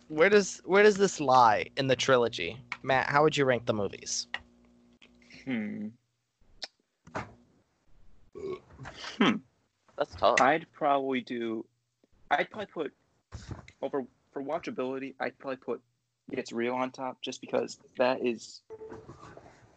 where 0.08 0.30
does 0.30 0.62
where 0.66 0.84
does 0.84 0.96
this 0.96 1.20
lie 1.20 1.68
in 1.78 1.88
the 1.88 1.96
trilogy, 1.96 2.58
Matt? 2.82 3.08
How 3.10 3.24
would 3.24 3.38
you 3.38 3.46
rank 3.46 3.66
the 3.66 3.74
movies? 3.74 4.28
Hmm. 5.46 5.88
Hmm. 9.20 9.36
That's 9.98 10.16
tough. 10.16 10.42
I'd 10.42 10.66
probably 10.74 11.22
do. 11.22 11.66
I'd 12.32 12.50
probably 12.50 12.68
put 12.68 12.94
over 13.82 14.04
for 14.32 14.44
watchability. 14.44 15.14
I'd 15.20 15.38
probably 15.38 15.58
put 15.58 15.82
Gets 16.32 16.52
Real 16.52 16.74
on 16.74 16.92
top, 16.92 17.22
just 17.22 17.42
because 17.42 17.80
that 17.98 18.26
is. 18.26 18.62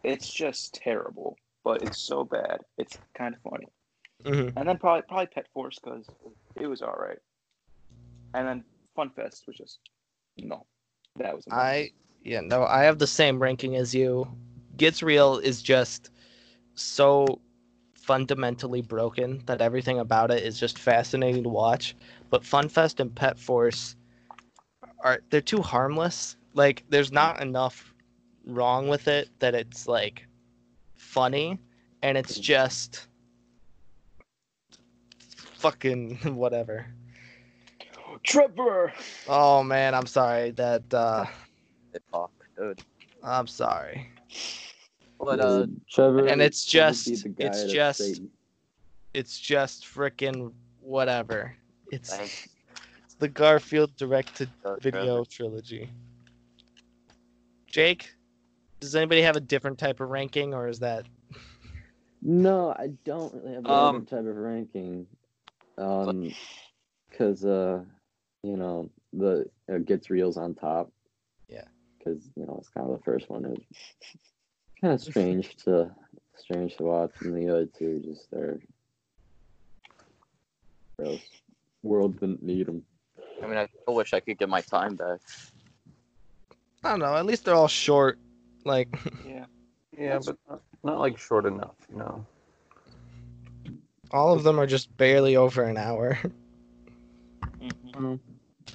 It's 0.03 0.33
just 0.33 0.73
terrible, 0.73 1.37
but 1.63 1.83
it's 1.83 1.99
so 1.99 2.23
bad. 2.23 2.59
It's 2.77 2.97
kind 3.17 3.35
of 3.35 3.41
funny. 3.49 3.67
Mm-hmm. 4.23 4.57
And 4.57 4.67
then 4.67 4.77
probably 4.77 5.03
probably 5.07 5.27
Pet 5.27 5.47
Force 5.53 5.79
because 5.83 6.07
it 6.59 6.67
was 6.67 6.81
all 6.81 6.95
right. 6.99 7.17
And 8.33 8.47
then 8.47 8.63
Fun 8.95 9.09
Fest 9.09 9.45
was 9.47 9.57
just 9.57 9.79
no, 10.37 10.65
that 11.17 11.35
was. 11.35 11.47
a 11.47 11.49
mess. 11.49 11.59
I 11.59 11.91
yeah 12.23 12.41
no, 12.41 12.63
I 12.63 12.83
have 12.83 12.99
the 12.99 13.07
same 13.07 13.41
ranking 13.41 13.75
as 13.75 13.93
you. 13.93 14.27
Gets 14.77 15.03
Real 15.03 15.37
is 15.37 15.61
just 15.61 16.11
so 16.75 17.39
fundamentally 17.93 18.81
broken 18.81 19.43
that 19.45 19.61
everything 19.61 19.99
about 19.99 20.31
it 20.31 20.43
is 20.43 20.59
just 20.59 20.79
fascinating 20.79 21.43
to 21.43 21.49
watch. 21.49 21.95
But 22.29 22.43
Funfest 22.43 22.99
and 22.99 23.13
Pet 23.13 23.39
Force 23.39 23.95
are 24.99 25.21
they're 25.29 25.41
too 25.41 25.61
harmless. 25.61 26.37
Like 26.53 26.83
there's 26.89 27.11
not 27.11 27.41
enough 27.41 27.93
wrong 28.45 28.87
with 28.87 29.07
it 29.07 29.29
that 29.39 29.55
it's 29.55 29.87
like 29.87 30.27
funny 31.11 31.59
and 32.01 32.17
it's 32.17 32.39
just 32.39 33.07
fucking 35.55 36.15
whatever. 36.35 36.85
Trevor. 38.23 38.93
Oh 39.27 39.63
man, 39.63 39.93
I'm 39.93 40.05
sorry 40.05 40.51
that 40.51 40.93
uh 40.93 41.25
Fuck, 42.11 42.31
dude. 42.57 42.81
I'm 43.23 43.47
sorry. 43.47 44.09
But 45.19 45.39
uh, 45.39 45.67
Trevor, 45.89 46.27
and 46.27 46.41
it's 46.41 46.65
just- 46.65 47.05
beat 47.05 47.23
the 47.23 47.29
guy 47.29 47.45
it's 47.47 47.63
just- 47.71 47.99
Satan. 47.99 48.29
It's 49.13 49.37
just 49.37 49.83
freaking 49.83 50.53
whatever. 50.79 51.53
It's, 51.91 52.15
thanks. 52.15 52.47
it's 53.03 53.15
the 53.15 53.27
Garfield 53.27 53.93
direct 53.97 54.35
to 54.37 54.47
uh, 54.63 54.77
video 54.77 55.25
trilogy. 55.25 55.89
Jake, 57.67 58.13
does 58.81 58.95
anybody 58.95 59.21
have 59.21 59.35
a 59.35 59.39
different 59.39 59.77
type 59.77 59.99
of 60.01 60.09
ranking 60.09 60.53
or 60.53 60.67
is 60.67 60.79
that 60.79 61.05
No, 62.21 62.71
I 62.71 62.87
don't 63.05 63.33
really 63.33 63.53
have 63.53 63.65
a 63.65 63.71
Um, 63.71 63.95
different 64.01 64.09
type 64.09 64.31
of 64.31 64.37
ranking. 64.37 65.07
Um, 65.77 66.31
because 67.09 67.45
uh, 67.45 67.83
you 68.43 68.57
know, 68.57 68.89
the 69.13 69.45
uh, 69.71 69.77
gets 69.79 70.09
reels 70.09 70.37
on 70.37 70.53
top. 70.53 70.91
Yeah. 71.47 71.63
Because 71.97 72.29
you 72.35 72.45
know 72.45 72.57
it's 72.59 72.69
kind 72.69 72.89
of 72.89 72.97
the 72.97 73.03
first 73.03 73.29
one. 73.29 73.45
It's 73.45 73.65
kind 74.81 74.93
of 74.93 75.01
strange 75.09 75.55
to 75.63 75.91
strange 76.35 76.75
to 76.77 76.83
watch, 76.83 77.11
and 77.21 77.35
the 77.35 77.49
other 77.49 77.65
two 77.65 78.01
just 78.05 78.29
they're 78.31 78.59
gross. 80.97 81.21
World 81.83 82.19
didn't 82.19 82.43
need 82.43 82.67
them. 82.67 82.83
I 83.41 83.47
mean, 83.47 83.57
I 83.57 83.67
still 83.81 83.95
wish 83.95 84.13
I 84.13 84.19
could 84.19 84.37
get 84.37 84.49
my 84.49 84.61
time 84.61 84.95
back. 84.95 85.19
I 86.83 86.91
don't 86.91 86.99
know. 86.99 87.15
At 87.15 87.25
least 87.25 87.45
they're 87.45 87.55
all 87.55 87.67
short. 87.67 88.19
Like, 88.63 88.87
Yeah. 89.25 89.45
Yeah, 89.97 90.19
but 90.25 90.37
not, 90.49 90.61
not 90.83 90.99
like 90.99 91.17
short 91.17 91.45
enough, 91.45 91.75
you 91.91 91.97
know. 91.97 92.25
all 94.11 94.33
of 94.33 94.43
them 94.43 94.59
are 94.59 94.67
just 94.67 94.95
barely 94.97 95.35
over 95.35 95.63
an 95.63 95.77
hour. 95.77 96.17
Mhm. 97.93 98.19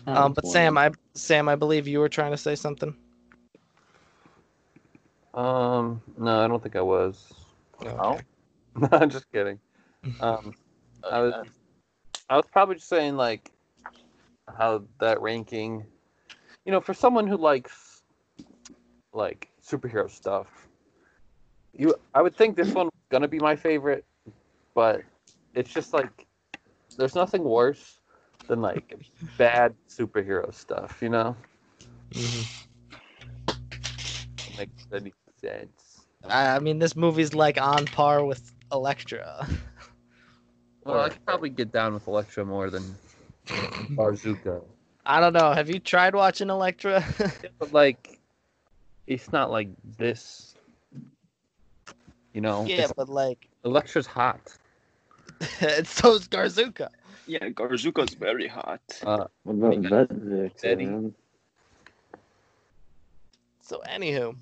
Um, 0.06 0.32
but 0.32 0.46
Sam, 0.46 0.78
I 0.78 0.92
Sam, 1.14 1.48
I 1.48 1.56
believe 1.56 1.88
you 1.88 1.98
were 1.98 2.08
trying 2.08 2.30
to 2.30 2.36
say 2.36 2.54
something. 2.54 2.94
Um, 5.34 6.00
no, 6.16 6.44
I 6.44 6.48
don't 6.48 6.62
think 6.62 6.76
I 6.76 6.82
was. 6.82 7.32
Oh, 7.84 8.18
No, 8.76 8.88
I'm 8.92 9.10
just 9.10 9.30
kidding. 9.32 9.58
Um, 10.20 10.54
I 11.10 11.20
was. 11.20 11.46
I 12.28 12.36
was 12.36 12.46
probably 12.52 12.76
just 12.76 12.88
saying 12.88 13.16
like 13.16 13.50
how 14.56 14.84
that 15.00 15.20
ranking, 15.20 15.84
you 16.64 16.72
know, 16.72 16.80
for 16.80 16.94
someone 16.94 17.26
who 17.26 17.36
likes 17.36 18.02
like 19.12 19.50
superhero 19.66 20.10
stuff, 20.10 20.68
you, 21.72 21.94
I 22.14 22.22
would 22.22 22.34
think 22.36 22.56
this 22.56 22.72
one 22.72 22.86
was 22.86 22.92
gonna 23.10 23.28
be 23.28 23.38
my 23.38 23.56
favorite, 23.56 24.04
but 24.74 25.02
it's 25.54 25.72
just 25.72 25.92
like 25.92 26.26
there's 26.96 27.14
nothing 27.14 27.42
worse 27.44 27.98
than 28.48 28.62
like 28.62 28.96
bad 29.36 29.74
superhero 29.88 30.52
stuff, 30.54 30.98
you 31.02 31.08
know? 31.08 31.36
Mhm. 32.14 32.44
Makes 34.56 34.86
any 34.92 35.12
sense. 35.40 36.06
I, 36.28 36.56
I 36.56 36.58
mean, 36.60 36.78
this 36.78 36.96
movie's 36.96 37.34
like 37.34 37.60
on 37.60 37.86
par 37.86 38.24
with 38.24 38.52
Elektra. 38.72 39.46
Well, 40.84 41.00
I 41.00 41.08
could 41.08 41.24
probably 41.26 41.50
get 41.50 41.72
down 41.72 41.94
with 41.94 42.06
Elektra 42.06 42.44
more 42.44 42.70
than 42.70 42.94
Garzooka. 43.90 44.62
I 45.04 45.20
don't 45.20 45.32
know. 45.32 45.52
Have 45.52 45.68
you 45.68 45.78
tried 45.78 46.14
watching 46.14 46.48
Elektra? 46.48 47.04
But 47.58 47.72
like, 47.72 48.15
it's 49.06 49.32
not 49.32 49.50
like 49.50 49.68
this. 49.98 50.54
You 52.32 52.40
know, 52.42 52.66
yeah, 52.66 52.88
but 52.96 53.08
like, 53.08 53.48
Elektra's 53.64 54.06
hot. 54.06 54.40
it's 55.60 55.90
so's 55.90 56.28
Garzooka. 56.28 56.88
Yeah, 57.26 57.48
Garzooka's 57.48 58.14
very 58.14 58.46
hot. 58.46 58.80
Uh, 59.04 59.24
What 59.44 59.54
about 59.54 60.08
Vetvix, 60.10 60.64
Eddie. 60.64 60.86
man? 60.86 61.14
So, 63.62 63.82
anywho, 63.88 64.36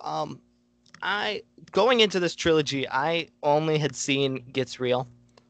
um, 0.00 0.40
I 1.02 1.42
going 1.72 2.00
into 2.00 2.20
this 2.20 2.34
trilogy, 2.34 2.88
I 2.88 3.28
only 3.42 3.76
had 3.76 3.94
seen 3.94 4.44
Gets 4.52 4.80
Real 4.80 5.06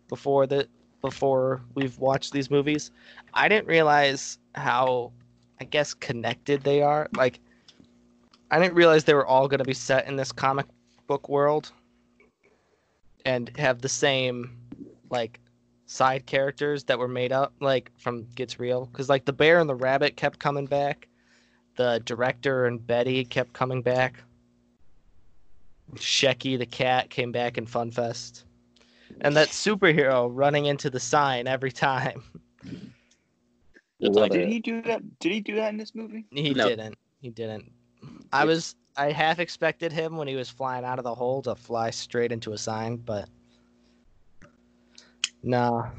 before 0.08 0.46
the 0.46 0.68
before 1.02 1.62
we've 1.74 1.98
watched 1.98 2.32
these 2.32 2.50
movies. 2.50 2.90
I 3.34 3.48
didn't 3.48 3.68
realize 3.68 4.38
how, 4.54 5.12
I 5.60 5.64
guess, 5.64 5.94
connected 5.94 6.64
they 6.64 6.82
are. 6.82 7.08
Like, 7.16 7.38
I 8.50 8.58
didn't 8.58 8.74
realize 8.74 9.04
they 9.04 9.14
were 9.14 9.26
all 9.26 9.48
going 9.48 9.58
to 9.58 9.64
be 9.64 9.74
set 9.74 10.06
in 10.06 10.16
this 10.16 10.32
comic 10.32 10.66
book 11.06 11.28
world 11.28 11.72
and 13.24 13.50
have 13.56 13.80
the 13.82 13.88
same, 13.88 14.56
like, 15.10 15.40
side 15.86 16.26
characters 16.26 16.84
that 16.84 16.98
were 16.98 17.08
made 17.08 17.32
up, 17.32 17.52
like 17.60 17.90
from 17.98 18.26
Gets 18.34 18.58
Real. 18.58 18.86
Because 18.86 19.08
like 19.08 19.24
the 19.24 19.32
bear 19.32 19.60
and 19.60 19.68
the 19.68 19.74
rabbit 19.74 20.16
kept 20.16 20.38
coming 20.38 20.66
back 20.66 21.08
the 21.76 22.02
director 22.04 22.66
and 22.66 22.84
Betty 22.84 23.24
kept 23.24 23.52
coming 23.52 23.82
back. 23.82 24.22
Shecky 25.94 26.58
the 26.58 26.66
cat 26.66 27.10
came 27.10 27.32
back 27.32 27.58
in 27.58 27.66
Funfest. 27.66 28.44
And 29.20 29.36
that 29.36 29.48
superhero 29.48 30.28
running 30.30 30.66
into 30.66 30.90
the 30.90 31.00
sign 31.00 31.46
every 31.46 31.72
time. 31.72 32.22
What 33.98 34.30
Did 34.30 34.48
he 34.48 34.60
do 34.60 34.82
that? 34.82 35.18
Did 35.20 35.32
he 35.32 35.40
do 35.40 35.54
that 35.54 35.70
in 35.70 35.78
this 35.78 35.94
movie? 35.94 36.26
He 36.30 36.52
No. 36.52 36.68
didn't. 36.68 36.98
He 37.22 37.30
didn't. 37.30 37.72
I 38.32 38.44
was 38.44 38.74
I 38.96 39.12
half 39.12 39.38
expected 39.38 39.92
him 39.92 40.16
when 40.16 40.28
he 40.28 40.36
was 40.36 40.48
flying 40.50 40.84
out 40.84 40.98
of 40.98 41.04
the 41.04 41.14
hole 41.14 41.42
to 41.42 41.54
fly 41.54 41.90
straight 41.90 42.32
into 42.32 42.52
a 42.52 42.58
sign, 42.58 42.96
but 42.96 43.28
nah. 45.42 45.90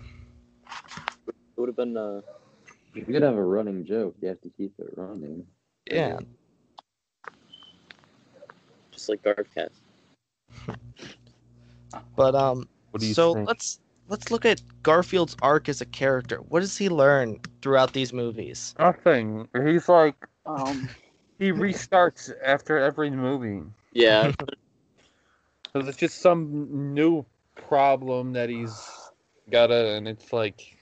it 1.27 1.33
would 1.57 1.69
have 1.69 1.75
been 1.75 1.97
uh, 1.97 2.21
You 2.93 3.03
could 3.03 3.21
have 3.23 3.35
a 3.35 3.43
running 3.43 3.85
joke. 3.85 4.15
You 4.21 4.29
have 4.29 4.41
to 4.41 4.49
keep 4.49 4.73
it 4.79 4.93
running. 4.97 5.45
Yeah. 5.89 6.19
just 8.91 9.09
like 9.09 9.21
Garfcast. 9.23 9.69
But 12.15 12.35
um 12.35 12.67
what 12.91 12.99
do 13.01 13.07
you 13.07 13.13
so 13.13 13.33
think? 13.33 13.47
let's 13.47 13.79
let's 14.07 14.31
look 14.31 14.45
at 14.45 14.61
Garfield's 14.83 15.35
arc 15.41 15.69
as 15.69 15.81
a 15.81 15.85
character. 15.85 16.37
What 16.37 16.61
does 16.61 16.77
he 16.77 16.89
learn 16.89 17.39
throughout 17.61 17.93
these 17.93 18.11
movies? 18.13 18.75
Nothing. 18.79 19.47
He's 19.65 19.87
like 19.87 20.15
Um, 20.45 20.89
he 21.39 21.51
restarts 21.51 22.31
after 22.43 22.77
every 22.77 23.09
movie. 23.09 23.63
Yeah, 23.93 24.31
Cause 25.73 25.87
it's 25.87 25.97
just 25.97 26.21
some 26.21 26.93
new 26.93 27.25
problem 27.55 28.33
that 28.33 28.49
he's 28.49 28.89
gotta, 29.51 29.93
and 29.93 30.07
it's 30.07 30.33
like 30.33 30.77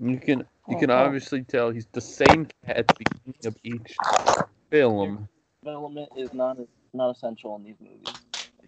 you 0.00 0.18
can 0.18 0.44
you 0.68 0.78
can 0.78 0.90
oh. 0.90 0.96
obviously 0.96 1.42
tell 1.42 1.70
he's 1.70 1.86
the 1.92 2.00
same 2.00 2.48
at 2.64 2.88
the 2.88 2.94
beginning 2.98 3.46
of 3.46 3.56
each 3.62 3.96
film. 4.70 5.28
development 5.62 6.08
is 6.16 6.32
not 6.32 6.56
not 6.92 7.10
essential 7.10 7.56
in 7.56 7.64
these 7.64 7.76
movies. 7.80 8.14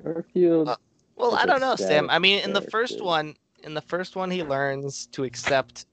Garfield. 0.03 0.69
Uh, 0.69 0.77
Well, 1.17 1.35
I 1.35 1.47
don't 1.47 1.61
know, 1.61 1.77
Sam. 1.77 2.09
I 2.11 2.19
mean, 2.19 2.43
in 2.43 2.53
the 2.53 2.63
first 2.63 3.03
one, 3.03 3.35
in 3.63 3.75
the 3.75 3.81
first 3.81 4.17
one, 4.17 4.31
he 4.31 4.43
learns 4.43 5.07
to 5.13 5.25
accept 5.25 5.87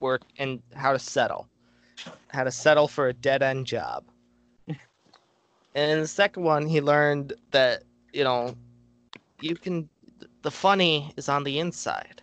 work 0.00 0.22
and 0.38 0.62
how 0.74 0.92
to 0.92 0.98
settle, 0.98 1.48
how 2.28 2.44
to 2.44 2.50
settle 2.50 2.88
for 2.88 3.08
a 3.08 3.12
dead 3.12 3.42
end 3.42 3.66
job. 3.66 4.04
And 5.74 5.90
in 5.90 6.00
the 6.00 6.06
second 6.06 6.44
one, 6.44 6.66
he 6.66 6.80
learned 6.80 7.34
that 7.50 7.84
you 8.12 8.24
know, 8.24 8.54
you 9.40 9.54
can. 9.56 9.88
The 10.42 10.50
funny 10.50 11.12
is 11.16 11.28
on 11.28 11.44
the 11.44 11.58
inside. 11.58 12.22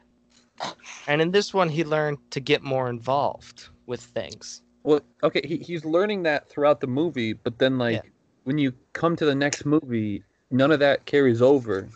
And 1.08 1.22
in 1.22 1.32
this 1.32 1.54
one, 1.54 1.70
he 1.70 1.84
learned 1.84 2.20
to 2.32 2.40
get 2.40 2.64
more 2.64 2.90
involved 2.90 3.70
with 3.88 4.02
things. 4.02 4.62
Well, 4.84 5.02
okay, 5.24 5.42
he, 5.44 5.58
he's 5.58 5.86
learning 5.86 6.24
that 6.24 6.50
throughout 6.50 6.80
the 6.80 6.88
movie, 6.88 7.34
but 7.34 7.60
then 7.60 7.78
like 7.78 8.04
Yeah. 8.04 8.10
when 8.44 8.58
you 8.58 8.74
come 8.94 9.16
to 9.18 9.26
the 9.26 9.36
next 9.36 9.66
movie, 9.66 10.24
none 10.50 10.72
of 10.72 10.80
that 10.80 11.06
carries 11.06 11.42
over. 11.42 11.90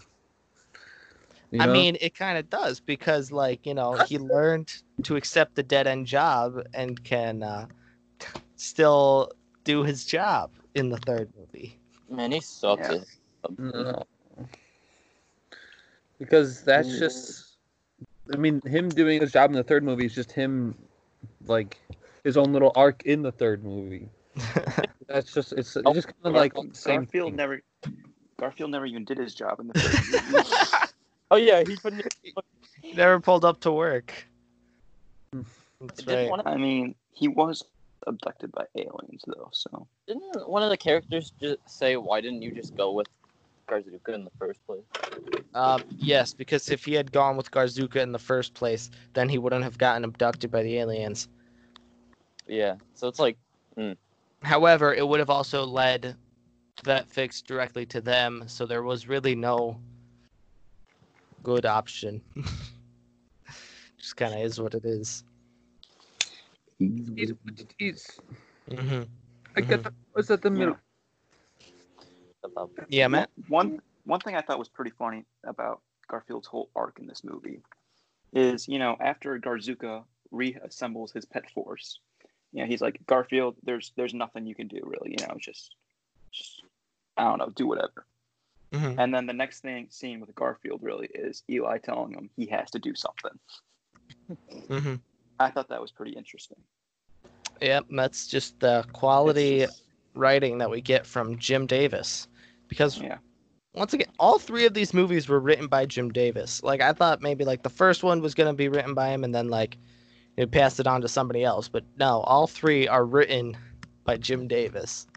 You 1.51 1.61
I 1.61 1.67
mean, 1.67 1.97
it 2.01 2.15
kind 2.15 2.37
of 2.37 2.49
does 2.49 2.79
because, 2.79 3.31
like, 3.31 3.65
you 3.65 3.73
know, 3.73 3.95
he 3.95 4.17
learned 4.17 4.73
to 5.03 5.15
accept 5.15 5.55
the 5.55 5.63
dead 5.63 5.87
end 5.87 6.05
job 6.05 6.59
and 6.73 7.01
can 7.03 7.43
uh, 7.43 7.67
still 8.57 9.31
do 9.63 9.83
his 9.83 10.05
job 10.05 10.51
in 10.75 10.89
the 10.89 10.97
third 10.97 11.29
movie. 11.38 11.77
Man, 12.09 12.31
he 12.31 12.39
sucks. 12.41 12.89
Yeah. 12.89 12.97
at- 13.45 13.59
No. 13.59 14.03
Because 16.19 16.61
that's 16.63 16.88
Mm. 16.89 16.99
just 16.99 17.57
I 18.33 18.38
mean, 18.38 18.59
him 18.65 18.89
doing 18.89 19.21
his 19.21 19.31
job 19.31 19.51
in 19.51 19.55
the 19.55 19.63
third 19.63 19.83
movie 19.83 20.05
is 20.05 20.15
just 20.15 20.31
him 20.31 20.75
like 21.45 21.79
his 22.23 22.38
own 22.38 22.53
little 22.53 22.71
arc 22.75 23.03
in 23.03 23.21
the 23.21 23.31
third 23.31 23.63
movie. 23.63 24.09
That's 25.07 25.31
just 25.31 25.53
it's, 25.53 25.75
it's 25.75 25.91
just 25.93 26.07
kind 26.07 26.15
of 26.23 26.33
like 26.33 26.53
Garfield, 26.55 26.75
same 26.75 27.01
Garfield 27.01 27.29
thing. 27.31 27.35
never. 27.35 27.61
Garfield 28.38 28.71
never 28.71 28.85
even 28.88 29.05
did 29.05 29.17
his 29.19 29.35
job 29.35 29.59
in 29.59 29.67
the 29.67 29.79
first 29.79 30.31
movie. 30.31 30.91
Oh 31.31 31.35
yeah, 31.38 31.63
he 31.65 31.75
couldn't. 31.77 32.13
Never 32.95 33.19
pulled 33.19 33.45
up 33.45 33.59
to 33.61 33.71
work. 33.71 34.11
That's 35.81 36.05
right. 36.07 36.31
I 36.45 36.57
mean, 36.57 36.95
he 37.13 37.27
was 37.27 37.63
abducted 38.07 38.51
by 38.51 38.65
aliens 38.75 39.23
though, 39.27 39.49
so 39.51 39.87
didn't 40.07 40.49
one 40.49 40.63
of 40.63 40.69
the 40.69 40.77
characters 40.77 41.31
just 41.41 41.59
say, 41.67 41.97
"Why 41.97 42.21
didn't 42.21 42.41
you 42.41 42.51
just 42.51 42.75
go 42.75 42.91
with 42.91 43.07
Garzooka 43.69 44.13
in 44.13 44.23
the 44.23 44.31
first 44.39 44.65
place?" 44.65 44.83
Um, 45.53 45.83
yes, 45.97 46.33
because 46.33 46.69
if 46.69 46.83
he 46.83 46.93
had 46.93 47.11
gone 47.11 47.37
with 47.37 47.49
Garzooka 47.49 47.97
in 47.97 48.11
the 48.11 48.19
first 48.19 48.53
place, 48.53 48.91
then 49.13 49.29
he 49.29 49.37
wouldn't 49.37 49.63
have 49.63 49.77
gotten 49.77 50.03
abducted 50.03 50.51
by 50.51 50.63
the 50.63 50.77
aliens. 50.77 51.29
Yeah, 52.45 52.75
so 52.93 53.07
it's 53.07 53.19
like, 53.19 53.37
However, 54.45 54.93
it 54.93 55.07
would 55.07 55.19
have 55.19 55.31
also 55.31 55.65
led 55.65 56.15
that 56.83 57.09
fix 57.09 57.41
directly 57.41 57.85
to 57.87 57.99
them, 57.99 58.43
so 58.47 58.65
there 58.65 58.83
was 58.83 59.07
really 59.07 59.33
no 59.33 59.79
good 61.41 61.65
option. 61.65 62.21
Just 63.97 64.15
kind 64.15 64.35
of 64.35 64.41
is 64.41 64.61
what 64.61 64.75
it 64.75 64.85
is. 64.85 65.23
He's 66.79 67.09
He's, 67.15 67.33
with- 67.45 67.73
he's 67.77 68.19
hmm 68.69 69.03
I 69.55 69.61
get 69.61 69.83
that 69.83 69.93
was 70.13 70.29
at 70.31 70.41
the 70.41 70.49
Yeah. 70.49 70.55
middle. 70.57 70.77
about- 72.43 72.71
Yeah, 72.89 73.07
Matt. 73.07 73.29
One 73.47 73.81
one 74.03 74.19
thing 74.19 74.35
I 74.35 74.41
thought 74.41 74.59
was 74.59 74.69
pretty 74.69 74.91
funny 74.91 75.25
about 75.45 75.81
Garfield's 76.07 76.45
whole 76.47 76.69
arc 76.75 76.99
in 76.99 77.07
this 77.07 77.23
movie 77.23 77.61
is, 78.33 78.67
you 78.67 78.77
know, 78.77 78.95
after 78.99 79.39
Garzooka 79.39 80.03
reassembles 80.31 81.11
his 81.11 81.25
pet 81.25 81.49
force, 81.51 81.99
you 82.51 82.61
know, 82.61 82.67
he's 82.67 82.81
like, 82.81 82.99
Garfield, 83.07 83.55
there's 83.63 83.93
there's 83.95 84.13
nothing 84.13 84.45
you 84.45 84.53
can 84.55 84.67
do 84.67 84.81
really, 84.83 85.11
you 85.19 85.25
know, 85.27 85.35
just 85.39 85.75
just 86.31 86.61
I 87.17 87.23
don't 87.23 87.39
know, 87.39 87.49
do 87.49 87.65
whatever. 87.65 88.05
hmm 88.73 88.99
And 88.99 89.13
then 89.13 89.25
the 89.25 89.33
next 89.33 89.61
thing 89.61 89.88
scene 89.89 90.19
with 90.19 90.35
Garfield 90.35 90.83
really 90.83 91.07
is 91.07 91.43
Eli 91.49 91.77
telling 91.79 92.13
him 92.13 92.29
he 92.35 92.45
has 92.47 92.69
to 92.71 92.79
do 92.79 92.93
something. 92.93 93.39
hmm 94.67 94.95
I 95.39 95.49
thought 95.49 95.67
that 95.69 95.81
was 95.81 95.91
pretty 95.91 96.13
interesting. 96.13 96.57
Yep, 97.61 97.85
that's 97.91 98.27
just 98.27 98.59
the 98.59 98.85
quality 98.93 99.59
just- 99.61 99.81
writing 100.13 100.57
that 100.59 100.69
we 100.69 100.81
get 100.81 101.05
from 101.05 101.37
Jim 101.37 101.67
Davis 101.67 102.27
because 102.69 102.99
Yeah. 103.01 103.17
once 103.73 103.93
again 103.93 104.07
all 104.17 104.39
three 104.39 104.65
of 104.65 104.73
these 104.73 104.93
movies 104.93 105.27
were 105.27 105.39
written 105.41 105.67
by 105.67 105.85
Jim 105.85 106.09
Davis. 106.11 106.63
Like 106.63 106.81
I 106.81 106.93
thought 106.93 107.21
maybe 107.21 107.43
like 107.43 107.63
the 107.63 107.69
first 107.69 108.01
one 108.03 108.21
was 108.21 108.33
going 108.33 108.47
to 108.47 108.55
be 108.55 108.69
written 108.69 108.93
by 108.93 109.09
him 109.09 109.23
and 109.25 109.35
then 109.35 109.49
like 109.49 109.77
he 110.37 110.45
passed 110.45 110.79
it 110.79 110.87
on 110.87 111.01
to 111.01 111.07
somebody 111.07 111.43
else, 111.43 111.67
but 111.67 111.83
no, 111.97 112.21
all 112.21 112.47
three 112.47 112.87
are 112.87 113.05
written 113.05 113.57
by 114.05 114.17
Jim 114.17 114.47
Davis. 114.47 115.07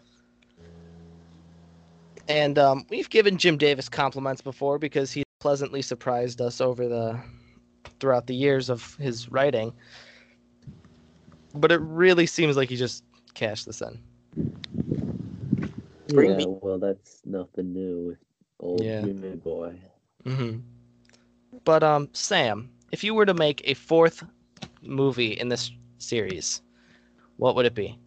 And 2.27 2.59
um, 2.59 2.85
we've 2.89 3.09
given 3.09 3.37
Jim 3.37 3.57
Davis 3.57 3.89
compliments 3.89 4.41
before 4.41 4.77
because 4.77 5.11
he 5.11 5.23
pleasantly 5.39 5.81
surprised 5.81 6.41
us 6.41 6.61
over 6.61 6.87
the 6.87 7.19
throughout 7.99 8.27
the 8.27 8.35
years 8.35 8.69
of 8.69 8.95
his 8.95 9.29
writing. 9.29 9.73
But 11.53 11.71
it 11.71 11.81
really 11.81 12.25
seems 12.25 12.57
like 12.57 12.69
he 12.69 12.75
just 12.75 13.03
cashed 13.33 13.65
this 13.65 13.81
in. 13.81 13.99
Bring 16.13 16.35
yeah, 16.35 16.37
me- 16.37 16.45
well, 16.45 16.79
that's 16.79 17.21
nothing 17.25 17.73
new 17.73 18.17
old 18.59 18.91
Yeah. 18.91 19.01
Jimmy 19.01 19.35
boy. 19.35 19.79
hmm 20.25 20.57
But 21.63 21.83
um, 21.83 22.09
Sam, 22.13 22.71
if 22.91 23.03
you 23.03 23.13
were 23.13 23.25
to 23.25 23.33
make 23.33 23.61
a 23.65 23.73
fourth 23.73 24.23
movie 24.81 25.31
in 25.33 25.49
this 25.49 25.71
series, 25.97 26.61
what 27.37 27.55
would 27.55 27.65
it 27.65 27.75
be? 27.75 27.99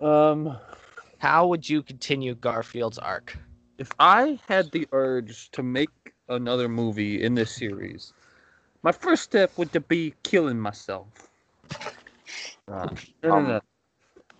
Um, 0.00 0.56
How 1.18 1.46
would 1.48 1.68
you 1.68 1.82
continue 1.82 2.34
Garfield's 2.34 2.98
arc? 2.98 3.38
if 3.78 3.92
I 3.98 4.40
had 4.48 4.72
the 4.72 4.86
urge 4.92 5.50
to 5.52 5.62
make 5.62 5.90
another 6.28 6.68
movie 6.68 7.22
in 7.22 7.34
this 7.34 7.54
series, 7.56 8.12
my 8.82 8.92
first 8.92 9.22
step 9.24 9.58
would 9.58 9.72
to 9.72 9.80
be 9.80 10.14
killing 10.22 10.60
myself. 10.60 11.31
Uh, 12.68 12.86
no, 13.22 13.28
no, 13.28 13.34
Um, 13.34 13.48
no. 13.48 13.60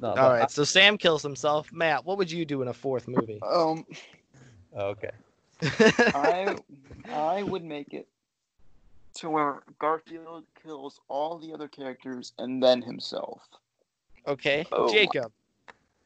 No, 0.01 0.09
All 0.09 0.15
but 0.15 0.41
right, 0.41 0.51
so 0.51 0.65
Sam 0.65 0.99
kills 0.99 1.23
himself. 1.23 1.73
Matt, 1.73 2.05
what 2.05 2.19
would 2.19 2.31
you 2.31 2.45
do 2.45 2.61
in 2.63 2.69
a 2.69 2.73
fourth 2.73 3.07
movie? 3.07 3.41
Um, 3.43 3.85
okay. 4.77 5.11
I 5.63 6.57
I 7.13 7.43
would 7.45 7.63
make 7.63 7.93
it 7.95 8.09
to 9.15 9.31
where 9.31 9.63
Garfield 9.79 10.45
kills 10.61 10.99
all 11.09 11.39
the 11.39 11.53
other 11.53 11.69
characters 11.69 12.33
and 12.39 12.61
then 12.63 12.83
himself. 12.83 13.43
okay, 14.27 14.65
Oh. 14.73 14.91
Jacob, 14.93 15.31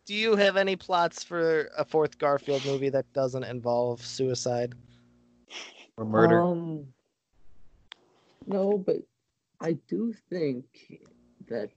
do 0.04 0.12
you 0.14 0.36
have 0.36 0.56
any 0.58 0.76
plots 0.76 1.22
for 1.22 1.70
a 1.78 1.84
fourth 1.84 2.18
Garfield 2.18 2.66
movie 2.66 2.90
that 2.90 3.10
doesn't 3.14 3.44
involve 3.44 4.04
suicide? 4.04 4.74
Or 5.96 6.04
murder. 6.04 6.42
Um, 6.42 6.86
no, 8.46 8.76
but 8.76 8.96
I 9.60 9.72
do 9.88 10.12
think 10.28 10.64
that 11.48 11.70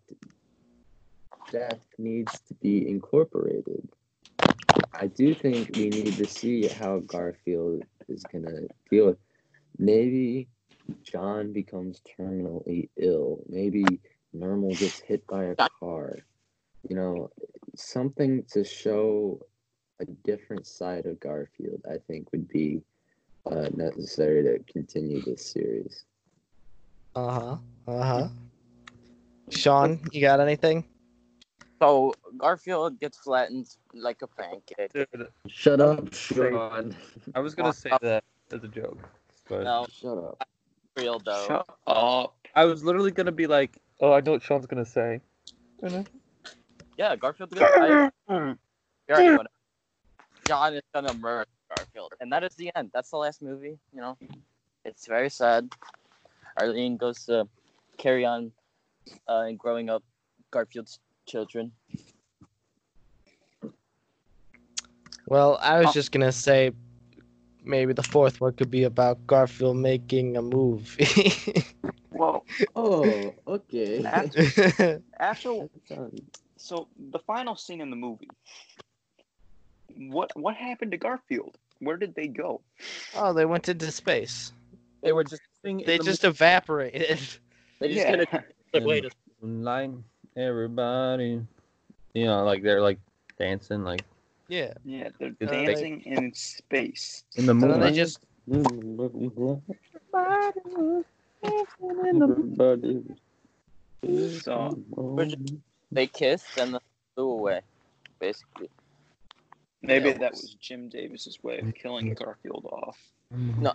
death 1.52 1.86
needs 1.98 2.40
to 2.48 2.54
be 2.56 2.88
incorporated. 2.88 3.88
I 4.94 5.08
do 5.08 5.34
think 5.34 5.76
we 5.76 5.90
need 5.90 6.14
to 6.14 6.26
see 6.26 6.68
how 6.68 7.00
Garfield 7.00 7.84
is 8.08 8.24
gonna 8.24 8.62
deal 8.90 9.08
with. 9.08 9.18
Maybe 9.78 10.50
John 11.04 11.54
becomes 11.54 12.02
terminally 12.20 12.90
ill. 12.98 13.44
Maybe 13.48 13.84
Normal 14.34 14.72
gets 14.72 15.00
hit 15.00 15.26
by 15.28 15.46
a 15.46 15.56
car. 15.80 16.18
You 16.88 16.96
know, 16.96 17.30
something 17.76 18.44
to 18.52 18.64
show 18.64 19.40
a 20.00 20.06
different 20.06 20.66
side 20.66 21.06
of 21.06 21.20
Garfield. 21.20 21.82
I 21.90 21.98
think 22.08 22.32
would 22.32 22.48
be 22.48 22.82
uh, 23.46 23.70
necessary 23.76 24.44
to 24.44 24.72
continue 24.72 25.22
this 25.22 25.52
series. 25.52 26.06
Uh 27.16 27.32
huh. 27.32 27.58
Uh 27.88 28.04
huh. 28.04 28.28
Sean, 29.50 30.00
you 30.12 30.22
got 30.22 30.40
anything? 30.40 30.86
So 31.82 32.14
Garfield 32.38 33.00
gets 33.00 33.18
flattened 33.20 33.68
like 33.94 34.22
a 34.22 34.28
pancake. 34.28 34.92
Dude, 34.94 35.28
Shut 35.48 35.80
up, 35.80 36.14
Sean. 36.14 36.96
I 37.34 37.40
was 37.40 37.56
gonna 37.56 37.74
say 37.74 37.92
that 38.02 38.24
as 38.52 38.64
a 38.64 38.68
joke, 38.68 38.98
but 39.48 39.64
No, 39.64 39.88
Shut 39.90 40.18
up. 40.18 40.48
real 40.98 41.20
though. 41.20 41.46
Shut 41.48 41.70
up. 41.88 42.36
I 42.56 42.66
was 42.66 42.84
literally 42.84 43.12
gonna 43.12 43.32
be 43.32 43.48
like, 43.48 43.78
"Oh, 44.02 44.12
I 44.12 44.20
know 44.22 44.34
what 44.34 44.44
Sean's 44.44 44.66
gonna 44.66 44.86
say." 44.86 45.22
Yeah, 46.98 47.16
Garfield 47.16 47.52
gets 47.52 47.62
I, 47.78 48.10
you 48.28 48.58
already 49.10 49.30
know. 49.30 49.44
John 50.46 50.74
is 50.74 50.82
gonna 50.94 51.14
murder 51.14 51.48
Garfield, 51.78 52.14
and 52.20 52.32
that 52.34 52.44
is 52.44 52.56
the 52.56 52.72
end. 52.76 52.92
That's 52.94 53.10
the 53.12 53.18
last 53.18 53.42
movie. 53.42 53.78
You 53.94 54.02
know, 54.02 54.18
it's 54.84 55.08
very 55.08 55.30
sad. 55.30 55.74
Arlene 56.58 56.98
goes 56.98 57.26
to 57.28 57.48
carry 57.98 58.26
on 58.26 58.52
uh, 59.28 59.40
and 59.48 59.58
growing 59.58 59.90
up 59.90 60.04
Garfield's 60.52 61.00
children. 61.26 61.72
Well, 65.28 65.60
I 65.62 65.80
was 65.80 65.94
just 65.94 66.12
gonna 66.12 66.32
say 66.32 66.72
maybe 67.64 67.94
the 67.94 68.04
fourth 68.04 68.42
one 68.42 68.54
could 68.54 68.72
be 68.72 68.84
about 68.84 69.26
Garfield 69.28 69.78
making 69.78 70.38
a 70.38 70.42
movie. 70.42 71.34
Well, 72.12 72.44
Oh, 72.76 73.34
okay. 73.48 74.04
After- 74.06 75.02
after 75.20 75.68
so 76.58 76.88
the 77.12 77.20
final 77.20 77.56
scene 77.56 77.80
in 77.82 77.90
the 77.90 77.96
movie. 77.96 78.28
What 80.10 80.32
what 80.36 80.56
happened 80.56 80.92
to 80.92 80.98
Garfield? 80.98 81.56
Where 81.80 81.98
did 81.98 82.16
they 82.16 82.28
go? 82.28 82.62
oh, 83.16 83.34
they 83.34 83.46
went 83.46 83.70
into 83.70 83.90
space. 83.92 84.52
They 85.02 85.12
were 85.14 85.24
just 85.24 85.42
They 85.64 85.98
just 86.00 86.24
evaporated. 86.26 87.20
they 87.80 87.88
just 87.88 88.06
Yeah. 88.06 88.10
kind 88.10 88.22
of 88.22 88.28
like, 88.74 88.84
wait 88.86 89.06
a 89.06 89.10
line 89.46 90.04
everybody. 90.38 91.42
You 92.14 92.26
know, 92.26 92.44
like 92.44 92.64
they're 92.64 92.82
like 92.82 93.00
dancing, 93.38 93.84
like 93.84 94.02
Yeah. 94.48 94.74
Yeah, 94.84 95.10
they're 95.20 95.34
It's 95.40 95.52
like- 95.52 95.66
dancing 95.68 96.02
in 96.02 96.34
space. 96.34 97.24
in 97.36 97.46
the 97.46 97.54
moon. 97.54 97.72
And 97.72 97.74
then 97.74 97.80
they 97.80 97.86
moonlight. 97.88 97.96
just 97.96 98.20
Everybody. 101.72 103.04
So 104.42 104.80
they 105.92 106.08
kissed 106.08 106.58
and 106.58 106.74
then 106.74 106.82
flew 107.16 107.32
away, 107.32 107.62
basically. 108.20 108.70
maybe 109.82 110.10
Yeah. 110.10 110.18
that 110.18 110.32
was 110.32 110.56
Jim 110.60 110.90
Davis's 110.90 111.42
way 111.44 111.60
of 111.60 111.74
killing 111.74 112.14
Garfield 112.14 112.66
off. 112.72 112.98
No, 113.32 113.74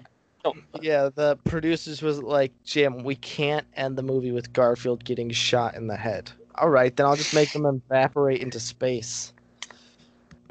yeah, 0.80 1.08
the 1.14 1.36
producers 1.44 2.02
was 2.02 2.22
like, 2.22 2.52
Jim, 2.64 3.04
we 3.04 3.16
can't 3.16 3.66
end 3.74 3.96
the 3.96 4.02
movie 4.02 4.32
with 4.32 4.52
Garfield 4.52 5.04
getting 5.04 5.30
shot 5.30 5.74
in 5.74 5.86
the 5.86 5.96
head. 5.96 6.30
All 6.56 6.70
right, 6.70 6.94
then 6.94 7.06
I'll 7.06 7.16
just 7.16 7.34
make 7.34 7.52
them 7.52 7.66
evaporate 7.66 8.40
into 8.40 8.60
space. 8.60 9.32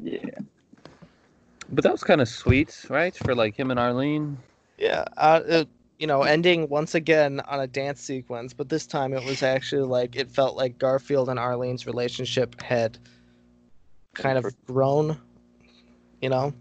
Yeah. 0.02 0.18
But 1.70 1.84
that 1.84 1.92
was 1.92 2.04
kind 2.04 2.20
of 2.20 2.28
sweet, 2.28 2.84
right? 2.90 3.16
For 3.16 3.34
like 3.34 3.56
him 3.56 3.70
and 3.70 3.80
Arlene. 3.80 4.38
Yeah, 4.76 5.04
uh, 5.16 5.40
uh, 5.48 5.64
you 5.98 6.06
know, 6.06 6.22
ending 6.22 6.68
once 6.68 6.94
again 6.94 7.40
on 7.48 7.60
a 7.60 7.66
dance 7.66 8.00
sequence, 8.00 8.52
but 8.52 8.68
this 8.68 8.86
time 8.86 9.14
it 9.14 9.24
was 9.24 9.42
actually 9.42 9.86
like 9.86 10.16
it 10.16 10.30
felt 10.30 10.56
like 10.56 10.78
Garfield 10.78 11.28
and 11.28 11.38
Arlene's 11.38 11.86
relationship 11.86 12.60
had 12.60 12.98
kind 14.14 14.36
of 14.36 14.54
grown. 14.66 15.18
You 16.20 16.28
know, 16.30 16.54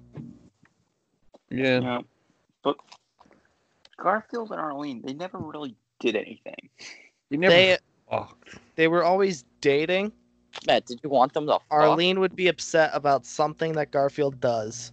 Yeah. 1.50 1.80
Yeah. 1.80 2.02
But 2.64 2.78
Garfield 3.98 4.52
and 4.52 4.60
Arlene, 4.60 5.02
they 5.04 5.14
never 5.14 5.38
really 5.38 5.76
did 6.00 6.16
anything. 6.16 6.70
You 7.30 7.38
never. 7.38 7.54
they 7.54 7.78
fucked. 8.10 8.58
they 8.76 8.88
were 8.88 9.04
always 9.04 9.44
dating. 9.62 10.12
Matt, 10.68 10.86
did 10.86 11.00
you 11.04 11.10
want 11.10 11.34
them 11.34 11.46
to 11.48 11.54
fuck? 11.54 11.64
Arlene 11.72 12.20
would 12.20 12.36
be 12.36 12.48
upset 12.48 12.92
about 12.94 13.26
something 13.26 13.74
that 13.74 13.92
Garfield 13.92 14.40
does. 14.40 14.92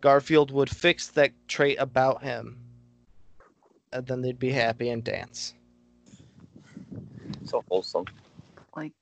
Garfield 0.00 0.50
would 0.50 0.70
fix 0.70 1.08
that 1.08 1.32
trait 1.48 1.78
about 1.80 2.22
him, 2.22 2.58
and 3.92 4.06
then 4.06 4.20
they'd 4.20 4.38
be 4.38 4.52
happy 4.52 4.90
and 4.90 5.02
dance. 5.02 5.54
So 7.44 7.64
wholesome. 7.68 8.04
Like 8.76 8.92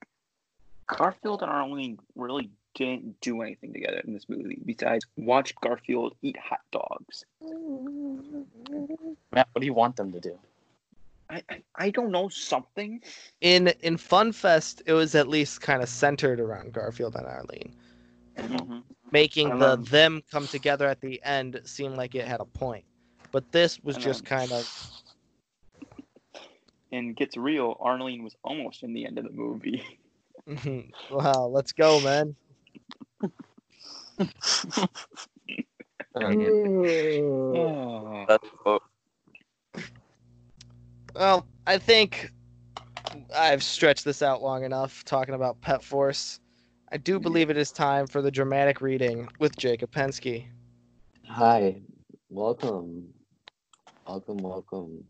Garfield 0.87 1.43
and 1.43 1.51
Arlene 1.51 1.99
really 2.15 2.51
didn't 2.75 3.21
do 3.21 3.43
anything 3.43 3.73
together 3.73 4.01
in 4.07 4.13
this 4.13 4.29
movie 4.29 4.59
besides 4.65 5.05
watch 5.17 5.55
Garfield 5.61 6.15
eat 6.23 6.37
hot 6.39 6.61
dogs. 6.71 7.25
Matt, 9.33 9.49
what 9.53 9.61
do 9.61 9.67
you 9.67 9.75
want 9.75 9.97
them 9.97 10.13
to 10.13 10.21
do? 10.21 10.39
I 11.31 11.43
I, 11.49 11.63
I 11.77 11.91
don't 11.91 12.11
know 12.11 12.29
something. 12.29 13.01
In 13.41 13.69
in 13.81 13.97
Fun 13.97 14.33
Fest, 14.33 14.83
it 14.87 14.93
was 14.93 15.15
at 15.15 15.29
least 15.29 15.61
kind 15.61 15.83
of 15.83 15.89
centered 15.89 16.41
around 16.41 16.73
Garfield 16.73 17.17
and 17.17 17.27
Arlene. 17.27 17.75
Mm-hmm. 18.37 18.79
making 19.11 19.51
the 19.59 19.77
love- 19.77 19.91
them 19.91 20.23
come 20.31 20.47
together 20.47 20.87
at 20.87 21.03
the 21.03 21.21
end 21.23 21.61
seem 21.65 21.95
like 21.95 22.15
it 22.15 22.27
had 22.27 22.41
a 22.41 22.47
point. 22.47 22.85
But 23.31 23.53
this 23.53 23.79
was 23.83 23.97
I 23.97 24.01
just 24.01 24.25
know. 24.25 24.37
kind 24.37 24.53
of 24.53 24.91
And 26.93 27.15
gets 27.17 27.37
real, 27.37 27.77
Arlene 27.81 28.23
was 28.25 28.35
almost 28.43 28.83
in 28.83 28.95
the 28.95 29.05
end 29.07 29.19
of 29.19 29.25
the 29.25 29.31
movie. 29.31 29.83
wow, 31.11 31.47
let's 31.47 31.73
go, 31.73 32.01
man. 32.01 32.35
Oh. 36.15 38.27
Well, 41.15 41.47
I 41.67 41.79
think 41.79 42.31
I've 43.35 43.63
stretched 43.63 44.05
this 44.05 44.23
out 44.23 44.43
long 44.43 44.65
enough 44.65 45.05
talking 45.05 45.35
about 45.35 45.61
Pet 45.61 45.83
Force. 45.83 46.41
I 46.91 46.99
do 46.99 47.19
believe 47.19 47.49
it 47.49 47.57
is 47.57 47.73
time 47.73 48.07
for 48.07 48.21
the 48.21 48.31
dramatic 48.31 48.81
reading 48.81 49.29
with 49.39 49.57
Jacob 49.57 49.91
Pensky. 49.91 50.47
Hi, 51.27 51.81
welcome, 52.29 53.09
welcome, 54.07 54.37
welcome. 54.39 55.05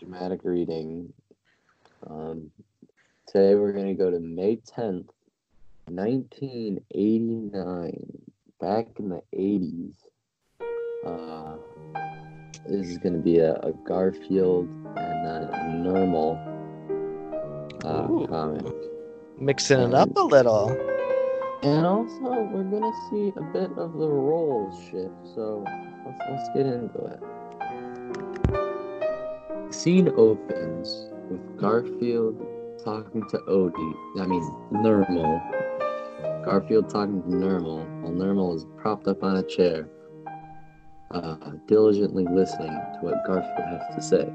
Dramatic 0.00 0.40
reading. 0.42 1.12
Um, 2.08 2.50
today 3.28 3.54
we're 3.54 3.72
gonna 3.72 3.94
go 3.94 4.10
to 4.10 4.18
May 4.18 4.56
tenth, 4.56 5.10
nineteen 5.88 6.80
eighty 6.92 7.50
nine. 7.52 8.22
Back 8.60 8.86
in 8.98 9.08
the 9.10 9.22
eighties. 9.32 9.96
Uh, 11.04 11.56
this 12.68 12.88
is 12.88 12.98
gonna 12.98 13.18
be 13.18 13.38
a, 13.38 13.56
a 13.56 13.72
Garfield 13.86 14.68
and 14.96 15.26
a 15.26 15.74
normal 15.82 16.38
uh, 17.84 18.06
Ooh. 18.10 18.26
comic. 18.26 18.74
Mixing 19.38 19.80
it 19.80 19.94
up 19.94 20.16
a 20.16 20.22
little. 20.22 20.70
And 21.62 21.84
also, 21.84 22.48
we're 22.52 22.64
gonna 22.64 22.92
see 23.10 23.32
a 23.36 23.42
bit 23.52 23.70
of 23.78 23.92
the 23.94 24.08
roles 24.08 24.78
shift, 24.84 25.26
so 25.34 25.64
let's, 26.06 26.18
let's 26.30 26.48
get 26.54 26.66
into 26.66 27.04
it. 27.06 27.20
Scene 29.74 30.08
opens 30.16 31.10
with 31.28 31.56
Garfield 31.58 32.46
talking 32.84 33.22
to 33.30 33.38
Odie. 33.48 33.94
I 34.20 34.26
mean, 34.26 34.42
Nermal. 34.72 35.40
Garfield 36.44 36.90
talking 36.90 37.22
to 37.22 37.28
Nermal 37.28 37.86
while 38.02 38.12
Nermal 38.12 38.54
is 38.54 38.66
propped 38.76 39.08
up 39.08 39.22
on 39.22 39.36
a 39.36 39.42
chair, 39.42 39.88
uh, 41.10 41.36
diligently 41.66 42.26
listening 42.30 42.68
to 42.68 42.98
what 43.00 43.14
Garfield 43.26 43.66
has 43.66 43.94
to 43.94 44.02
say. 44.02 44.32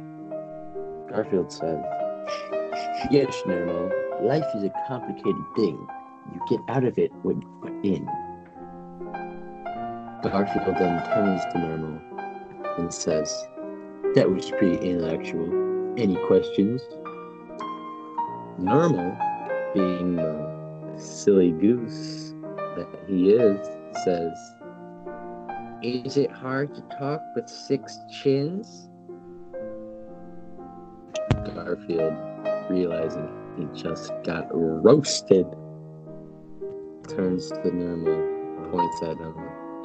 Garfield 1.12 1.52
says, 1.52 1.78
Yes, 3.12 3.36
Nermal, 3.46 3.92
life 4.24 4.46
is 4.56 4.64
a 4.64 4.72
complicated 4.88 5.44
thing 5.56 5.88
you 6.34 6.42
get 6.50 6.60
out 6.68 6.84
of 6.84 6.98
it 6.98 7.12
when 7.22 7.42
you 7.42 7.48
put 7.62 7.74
in. 7.86 8.06
Garfield 10.24 10.76
then 10.80 11.04
turns 11.14 11.42
to 11.54 11.60
Normal 11.60 12.02
and 12.80 12.92
says, 12.92 13.48
That 14.16 14.32
was 14.32 14.50
pretty 14.50 14.78
intellectual. 14.78 15.48
Any 15.98 16.16
questions? 16.26 16.82
Normal, 18.58 19.16
being 19.74 20.16
the 20.16 20.49
silly 21.00 21.52
goose 21.52 22.34
that 22.76 22.88
he 23.08 23.32
is, 23.32 23.60
says, 24.04 24.38
Is 25.82 26.18
it 26.18 26.32
hard 26.32 26.76
to 26.76 26.82
talk 26.98 27.22
with 27.36 27.48
six 27.48 27.98
chins? 28.12 28.90
Garfield, 31.54 32.14
realizing 32.70 33.30
he 33.58 33.66
just 33.80 34.12
got 34.24 34.48
roasted, 34.52 35.46
turns 37.08 37.50
to 37.50 37.76
Normal, 37.76 38.70
points 38.72 39.02
at 39.04 39.18
him, 39.18 39.36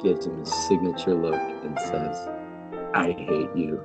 gives 0.03 0.25
him 0.25 0.41
a 0.41 0.45
signature 0.45 1.15
look, 1.15 1.33
and 1.33 1.77
says, 1.79 2.29
I 2.93 3.11
hate 3.11 3.55
you. 3.55 3.81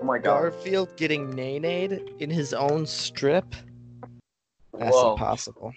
Oh 0.00 0.04
my 0.04 0.18
god. 0.18 0.52
Garfield 0.52 0.96
getting 0.96 1.30
nay-nayed 1.30 2.14
in 2.20 2.30
his 2.30 2.54
own 2.54 2.86
strip? 2.86 3.54
That's 4.78 4.96
Whoa. 4.96 5.12
impossible. 5.12 5.74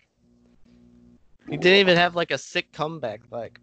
He 1.49 1.57
didn't 1.57 1.79
even 1.79 1.97
have 1.97 2.15
like 2.15 2.31
a 2.31 2.38
sick 2.38 2.71
comeback. 2.71 3.21
Like, 3.29 3.59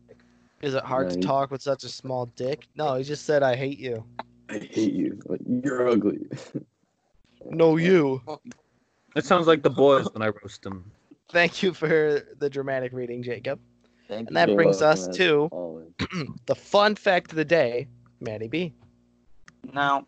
is 0.61 0.75
it 0.75 0.83
hard 0.85 1.09
to 1.11 1.15
Right. 1.17 1.25
talk 1.25 1.51
with 1.51 1.63
such 1.63 1.85
a 1.85 1.89
small 1.89 2.27
dick? 2.27 2.69
No, 2.77 2.95
he 2.97 3.05
just 3.05 3.25
said, 3.25 3.43
"I 3.43 3.57
hate 3.57 3.79
you." 3.79 4.05
I 4.51 4.59
hate 4.59 4.93
you. 4.93 5.19
But 5.27 5.41
you're 5.47 5.89
ugly. 5.89 6.27
No, 7.51 7.79
you. 7.79 8.21
It 9.17 9.25
sounds 9.25 9.47
like 9.47 9.63
the 9.63 9.71
boys 9.71 10.07
when 10.13 10.23
I 10.23 10.29
roast 10.29 10.63
them. 10.63 10.93
Thank 11.33 11.63
you 11.63 11.73
for 11.73 12.21
the 12.39 12.51
dramatic 12.51 12.93
reading, 12.93 13.23
Jacob. 13.23 13.59
Thank 14.07 14.29
And 14.29 14.37
that 14.37 14.49
You're 14.49 14.57
brings 14.57 14.83
us 14.83 15.09
to 15.17 15.51
the 16.47 16.55
fun 16.55 16.95
fact 16.95 17.33
of 17.33 17.37
the 17.37 17.45
day, 17.45 17.89
Maddie 18.21 18.49
B. 18.49 18.75
Now, 19.73 20.07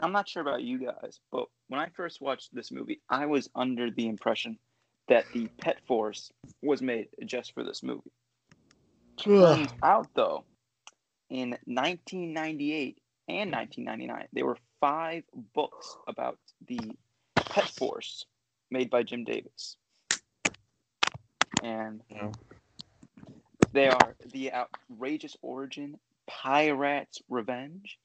I'm 0.00 0.12
not 0.12 0.28
sure 0.28 0.42
about 0.42 0.62
you 0.62 0.78
guys, 0.78 1.20
but 1.32 1.46
when 1.68 1.80
I 1.80 1.88
first 1.96 2.20
watched 2.20 2.54
this 2.54 2.70
movie, 2.70 3.00
I 3.08 3.26
was 3.26 3.50
under 3.54 3.90
the 3.90 4.08
impression 4.08 4.58
that 5.08 5.26
the 5.32 5.48
Pet 5.60 5.80
Force 5.86 6.30
was 6.62 6.82
made 6.82 7.08
just 7.24 7.52
for 7.54 7.64
this 7.64 7.82
movie. 7.82 8.12
Turns 9.18 9.70
out, 9.82 10.08
though, 10.14 10.44
in 11.30 11.50
1998 11.64 12.98
and 13.28 13.52
1999, 13.52 14.28
there 14.32 14.46
were 14.46 14.58
five 14.80 15.24
books 15.54 15.96
about 16.06 16.38
the 16.66 16.96
Pet 17.36 17.68
Force 17.68 18.26
made 18.70 18.90
by 18.90 19.02
Jim 19.02 19.24
Davis. 19.24 19.76
And 21.62 22.02
Yeah. 22.10 22.32
they 23.72 23.88
are 23.88 24.16
The 24.32 24.52
Outrageous 24.52 25.36
Origin, 25.42 25.98
Pirate's 26.28 27.20
Revenge, 27.28 27.98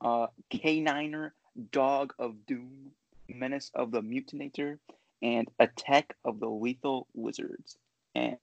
uh, 0.00 0.26
K9er, 0.52 1.30
Dog 1.72 2.14
of 2.18 2.46
Doom, 2.46 2.92
Menace 3.28 3.70
of 3.74 3.90
the 3.90 4.00
Mutinator, 4.00 4.78
and 5.22 5.48
Attack 5.58 6.16
of 6.24 6.40
the 6.40 6.48
Lethal 6.48 7.06
Wizards. 7.14 7.76
And, 8.14 8.38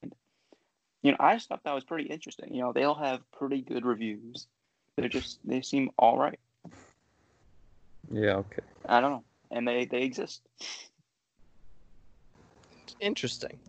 you 1.01 1.11
know, 1.11 1.17
I 1.19 1.35
just 1.35 1.49
thought 1.49 1.63
that 1.63 1.73
was 1.75 1.83
pretty 1.83 2.09
interesting. 2.09 2.53
You 2.53 2.61
know, 2.61 2.73
they 2.73 2.83
all 2.83 2.95
have 2.95 3.21
pretty 3.31 3.61
good 3.61 3.85
reviews. 3.85 4.47
They're 4.95 5.09
just, 5.09 5.39
they 5.43 5.61
seem 5.61 5.89
all 5.97 6.17
right. 6.17 6.39
Yeah, 8.11 8.35
okay. 8.35 8.61
I 8.87 9.01
don't 9.01 9.11
know. 9.11 9.23
And 9.51 9.67
they, 9.67 9.85
they 9.85 10.01
exist. 10.03 10.41
Interesting. 12.99 13.59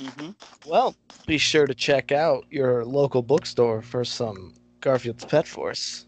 hmm 0.00 0.30
Well, 0.66 0.94
be 1.26 1.38
sure 1.38 1.66
to 1.66 1.74
check 1.74 2.12
out 2.12 2.46
your 2.50 2.84
local 2.84 3.22
bookstore 3.22 3.82
for 3.82 4.04
some 4.04 4.54
Garfield's 4.80 5.24
Pet 5.24 5.46
Force. 5.46 6.06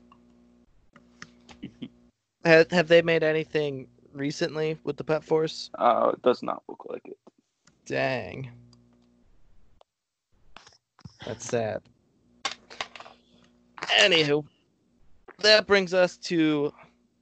Have, 2.44 2.70
have 2.70 2.88
they 2.88 3.02
made 3.02 3.22
anything 3.22 3.88
recently 4.12 4.78
with 4.84 4.96
the 4.96 5.04
Pet 5.04 5.24
Force? 5.24 5.70
Uh, 5.78 6.12
it 6.14 6.22
does 6.22 6.42
not 6.42 6.62
look 6.68 6.86
like 6.88 7.02
it. 7.04 7.18
Dang. 7.86 8.50
That's 11.26 11.44
sad. 11.44 11.82
Anywho, 13.98 14.44
that 15.40 15.66
brings 15.66 15.92
us 15.92 16.16
to 16.18 16.72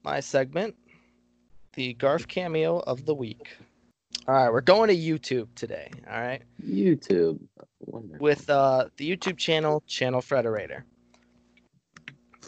my 0.04 0.20
segment, 0.20 0.74
the 1.74 1.94
Garf 1.94 2.28
cameo 2.28 2.78
of 2.80 3.04
the 3.06 3.14
week. 3.14 3.56
All 4.26 4.34
right, 4.34 4.52
we're 4.52 4.60
going 4.60 4.88
to 4.88 4.96
YouTube 4.96 5.48
today. 5.54 5.90
All 6.10 6.20
right, 6.20 6.42
YouTube. 6.62 7.40
Wonderful. 7.80 8.18
with 8.22 8.50
uh, 8.50 8.86
the 8.98 9.16
YouTube 9.16 9.38
channel 9.38 9.82
Channel 9.86 10.20
Frederator, 10.20 10.82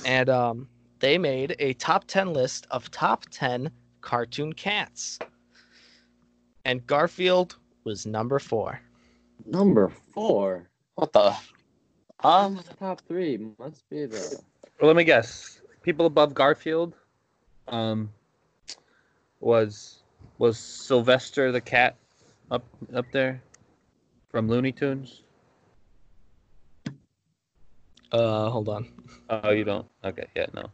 and 0.04 0.28
um, 0.28 0.68
they 1.00 1.18
made 1.18 1.56
a 1.58 1.72
top 1.74 2.04
ten 2.04 2.32
list 2.32 2.66
of 2.70 2.90
top 2.90 3.24
ten 3.30 3.70
cartoon 4.00 4.52
cats, 4.52 5.18
and 6.64 6.86
Garfield 6.86 7.56
was 7.84 8.06
number 8.06 8.38
four. 8.38 8.80
number 9.46 9.88
four. 10.14 10.68
What 10.94 11.12
the? 11.12 11.34
Um, 12.22 12.60
Top 12.78 13.00
three 13.08 13.38
must 13.58 13.88
be 13.88 14.04
the. 14.04 14.40
Well, 14.80 14.88
let 14.88 14.96
me 14.96 15.04
guess. 15.04 15.60
People 15.82 16.04
above 16.04 16.34
Garfield, 16.34 16.94
um, 17.68 18.10
was 19.40 20.02
was 20.36 20.58
Sylvester 20.58 21.50
the 21.50 21.60
cat 21.60 21.96
up 22.50 22.64
up 22.94 23.06
there 23.12 23.42
from 24.28 24.48
Looney 24.48 24.72
Tunes? 24.72 25.22
Uh, 28.12 28.50
hold 28.50 28.68
on. 28.68 28.88
Oh, 29.30 29.50
you 29.50 29.64
don't. 29.64 29.86
Okay, 30.04 30.26
yeah, 30.34 30.46
no. 30.52 30.66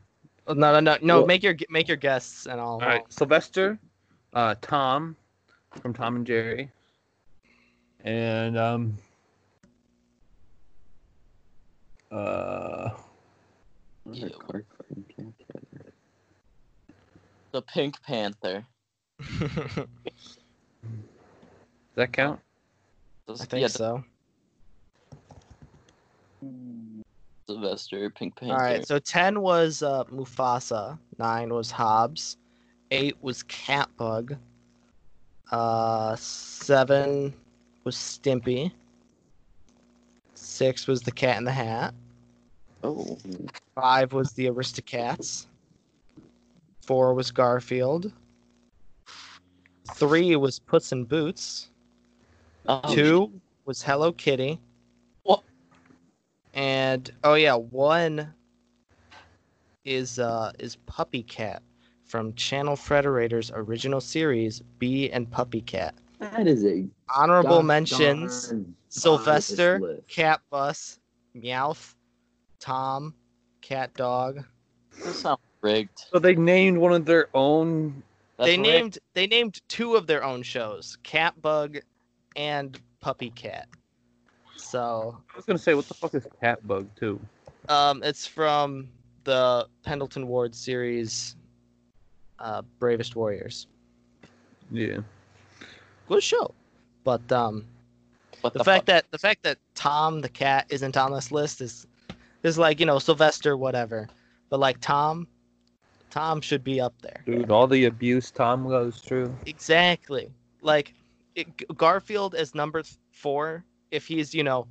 No, 0.48 0.54
no, 0.54 0.80
no, 0.80 0.96
no. 1.02 1.18
Well- 1.18 1.26
make 1.26 1.42
your 1.42 1.56
make 1.70 1.88
your 1.88 1.96
guests, 1.96 2.46
and 2.46 2.60
I'll. 2.60 2.72
All 2.74 2.78
right, 2.78 3.02
Sylvester, 3.08 3.78
uh, 4.32 4.54
Tom 4.60 5.16
from 5.82 5.92
Tom 5.92 6.16
and 6.16 6.26
Jerry, 6.26 6.70
and 8.04 8.56
um, 8.56 8.96
uh, 12.12 12.90
What 14.04 14.16
Ew. 14.16 14.26
a 14.26 14.30
cartoon 14.30 15.04
cat. 15.16 15.92
the 17.52 17.62
Pink 17.62 18.00
Panther. 18.02 18.64
does 19.18 19.86
that 21.96 22.12
count? 22.12 22.40
I 23.28 23.34
think 23.34 23.62
yeah, 23.62 23.66
so. 23.66 24.04
Sylvester, 27.46 28.10
Pink 28.10 28.36
Panther. 28.36 28.54
All 28.54 28.60
right, 28.60 28.86
so 28.86 28.98
ten 28.98 29.40
was 29.40 29.82
uh, 29.82 30.04
Mufasa, 30.04 30.98
nine 31.18 31.52
was 31.52 31.70
Hobbes, 31.70 32.36
eight 32.90 33.16
was 33.22 33.42
Catbug, 33.44 34.36
uh, 35.52 36.16
seven 36.16 37.32
was 37.84 37.96
Stimpy, 37.96 38.72
six 40.34 40.86
was 40.86 41.02
the 41.02 41.12
Cat 41.12 41.38
in 41.38 41.44
the 41.44 41.52
Hat, 41.52 41.94
Oh, 42.82 43.18
five 43.74 44.12
was 44.12 44.32
the 44.32 44.46
Aristocats, 44.46 45.46
Four 46.86 47.14
was 47.14 47.32
Garfield. 47.32 48.12
Three 49.94 50.36
was 50.36 50.60
Puss 50.60 50.92
in 50.92 51.04
Boots. 51.04 51.70
Oh, 52.68 52.94
Two 52.94 53.32
was 53.64 53.82
Hello 53.82 54.12
Kitty. 54.12 54.60
What? 56.56 56.62
And 56.62 57.12
oh 57.22 57.34
yeah, 57.34 57.54
one 57.54 58.32
is 59.84 60.18
uh 60.18 60.52
is 60.58 60.76
Puppy 60.86 61.22
Cat 61.22 61.62
from 62.04 62.32
Channel 62.34 62.76
Frederator's 62.76 63.52
original 63.54 64.00
series 64.00 64.60
Bee 64.78 65.10
and 65.10 65.30
Puppy 65.30 65.60
Cat. 65.60 65.94
That 66.18 66.46
is 66.46 66.64
a 66.64 66.86
Honorable 67.14 67.58
gosh 67.58 67.66
mentions: 67.66 68.48
darn 68.48 68.74
Sylvester, 68.88 69.78
biased. 69.78 70.08
Cat 70.08 70.40
Bus, 70.48 70.98
Meowth, 71.36 71.94
Tom, 72.58 73.14
Cat 73.60 73.92
Dog. 73.94 74.42
This 75.04 75.20
sounds 75.20 75.40
rigged. 75.60 76.06
So 76.10 76.18
they 76.18 76.34
named 76.34 76.78
one 76.78 76.92
of 76.92 77.04
their 77.04 77.28
own. 77.34 78.02
That's 78.38 78.48
they 78.48 78.56
rigged. 78.56 78.62
named 78.62 78.98
they 79.12 79.26
named 79.26 79.60
two 79.68 79.94
of 79.94 80.06
their 80.06 80.24
own 80.24 80.42
shows, 80.42 80.96
Cat 81.02 81.40
Bug 81.42 81.78
and 82.34 82.80
Puppy 83.00 83.28
Cat. 83.30 83.68
So 84.56 85.16
I 85.32 85.36
was 85.36 85.44
gonna 85.44 85.58
say, 85.58 85.74
what 85.74 85.86
the 85.86 85.94
fuck 85.94 86.14
is 86.14 86.26
cat 86.40 86.66
bug 86.66 86.88
too? 86.98 87.20
Um, 87.68 88.02
it's 88.02 88.26
from 88.26 88.88
the 89.24 89.66
Pendleton 89.84 90.28
Ward 90.28 90.54
series, 90.54 91.36
uh, 92.38 92.62
Bravest 92.78 93.16
Warriors. 93.16 93.66
Yeah. 94.70 94.98
Good 96.08 96.22
show, 96.22 96.54
but 97.04 97.30
um, 97.32 97.64
What 98.40 98.52
the, 98.52 98.60
the, 98.60 98.64
fact 98.64 98.82
fuck? 98.82 98.86
that 98.86 99.10
the 99.10 99.18
fact 99.18 99.42
that 99.42 99.58
Tom 99.74 100.20
the 100.20 100.28
cat 100.28 100.66
isn't 100.68 100.96
on 100.96 101.12
this 101.12 101.32
list 101.32 101.60
is 101.60 101.86
is 102.42 102.58
like 102.58 102.78
you 102.80 102.86
know 102.86 102.98
Sylvester 102.98 103.56
whatever, 103.56 104.08
but 104.48 104.60
like 104.60 104.80
Tom, 104.80 105.26
Tom 106.10 106.40
should 106.40 106.62
be 106.62 106.80
up 106.80 106.94
there. 107.02 107.22
Dude, 107.26 107.50
all 107.50 107.66
the 107.66 107.86
abuse 107.86 108.30
Tom 108.30 108.68
goes 108.68 108.98
through. 109.00 109.36
Exactly. 109.46 110.30
Like 110.62 110.94
it, 111.34 111.76
Garfield 111.76 112.34
as 112.36 112.54
number 112.54 112.82
four, 113.10 113.64
if 113.90 114.06
he's, 114.06 114.34
you 114.34 114.42
know, 114.42 114.66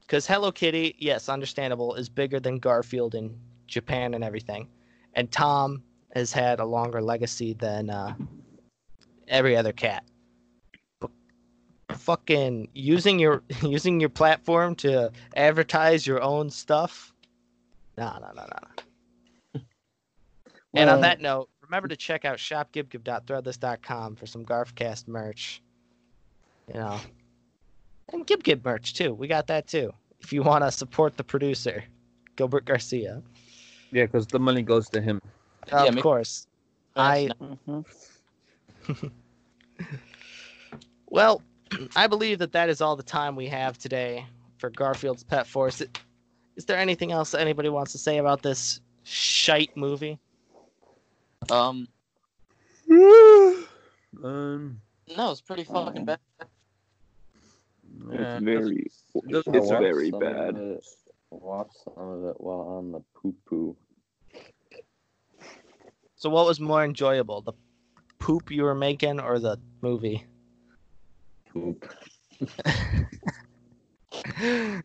because 0.00 0.26
Hello 0.26 0.52
Kitty, 0.52 0.94
yes, 0.98 1.28
understandable, 1.28 1.94
is 1.94 2.08
bigger 2.08 2.38
than 2.38 2.58
Garfield 2.58 3.14
in 3.14 3.36
Japan 3.66 4.14
and 4.14 4.22
everything. 4.22 4.68
And 5.14 5.30
Tom 5.32 5.82
has 6.14 6.32
had 6.32 6.60
a 6.60 6.64
longer 6.64 7.02
legacy 7.02 7.54
than 7.54 7.90
uh, 7.90 8.14
every 9.28 9.56
other 9.56 9.72
cat. 9.72 10.04
But 11.00 11.10
fucking 11.90 12.68
using 12.72 13.18
your 13.18 13.42
using 13.62 13.98
your 13.98 14.10
platform 14.10 14.74
to 14.76 15.10
advertise 15.34 16.06
your 16.06 16.22
own 16.22 16.50
stuff. 16.50 17.12
No, 17.98 18.18
no, 18.20 18.30
no, 18.34 18.46
no. 18.46 18.76
And 20.74 20.90
on 20.90 21.00
that 21.00 21.20
note, 21.20 21.48
remember 21.62 21.88
to 21.88 21.96
check 21.96 22.26
out 22.26 22.36
shopgibgib.threadless.com 22.36 24.16
for 24.16 24.26
some 24.26 24.44
Garfcast 24.44 25.08
merch. 25.08 25.62
You 26.68 26.74
know, 26.74 27.00
and 28.12 28.26
GibGib 28.26 28.64
merch 28.64 28.94
too. 28.94 29.14
We 29.14 29.28
got 29.28 29.46
that 29.48 29.66
too. 29.66 29.92
If 30.20 30.32
you 30.32 30.42
want 30.42 30.64
to 30.64 30.70
support 30.70 31.16
the 31.16 31.24
producer, 31.24 31.84
Gilbert 32.36 32.64
Garcia, 32.64 33.22
Yeah, 33.92 34.04
because 34.06 34.26
the 34.26 34.38
money 34.38 34.62
goes 34.62 34.88
to 34.90 35.00
him. 35.00 35.20
Yeah, 35.68 35.84
of 35.84 35.94
make- 35.94 36.02
course. 36.02 36.46
I 36.96 37.30
well, 41.08 41.42
I 41.96 42.06
believe 42.06 42.38
that 42.38 42.52
that 42.52 42.68
is 42.70 42.80
all 42.80 42.96
the 42.96 43.02
time 43.02 43.36
we 43.36 43.46
have 43.48 43.76
today 43.78 44.24
for 44.58 44.70
Garfield's 44.70 45.22
Pet 45.24 45.46
Force. 45.46 45.82
Is 46.56 46.64
there 46.64 46.78
anything 46.78 47.12
else 47.12 47.32
that 47.32 47.40
anybody 47.42 47.68
wants 47.68 47.92
to 47.92 47.98
say 47.98 48.16
about 48.18 48.42
this 48.42 48.80
shite 49.02 49.76
movie? 49.76 50.18
Um, 51.50 51.88
Um, 54.24 54.80
no, 55.14 55.30
it's 55.30 55.42
pretty 55.42 55.64
fucking 55.64 56.06
bad. 56.06 56.18
Yeah, 58.10 58.36
It's 58.36 58.44
very, 58.44 58.86
it 59.14 59.44
it's 59.46 59.70
very 59.70 60.10
bad. 60.10 60.56
It, 60.56 60.84
watch 61.30 61.70
some 61.84 62.08
of 62.08 62.24
it 62.24 62.40
while 62.40 62.60
on 62.60 62.92
the 62.92 63.00
poo 63.14 63.34
poo. 63.48 63.76
So, 66.16 66.30
what 66.30 66.46
was 66.46 66.60
more 66.60 66.84
enjoyable, 66.84 67.42
the 67.42 67.52
poop 68.18 68.50
you 68.50 68.62
were 68.62 68.74
making 68.74 69.20
or 69.20 69.38
the 69.38 69.58
movie? 69.82 70.24
Poop. 71.52 71.92
and 74.38 74.82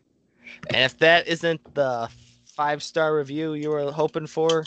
if 0.70 0.98
that 0.98 1.26
isn't 1.26 1.74
the 1.74 2.08
five 2.54 2.82
star 2.82 3.16
review 3.16 3.54
you 3.54 3.70
were 3.70 3.90
hoping 3.90 4.26
for, 4.26 4.64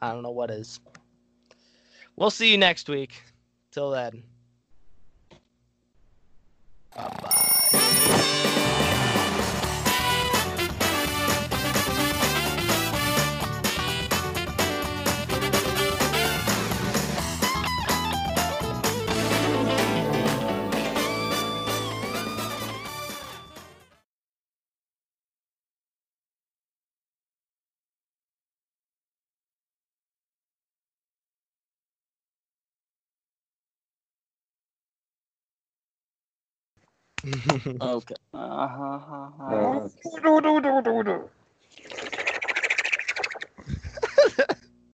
I 0.00 0.12
don't 0.12 0.22
know 0.22 0.30
what 0.30 0.50
is. 0.50 0.80
We'll 2.16 2.30
see 2.30 2.50
you 2.50 2.58
next 2.58 2.88
week. 2.88 3.22
Till 3.70 3.90
then. 3.90 4.22
Bye 6.98 7.57
Okay. 37.80 38.16
Uh-huh. 38.34 39.28
Uh, 39.46 39.88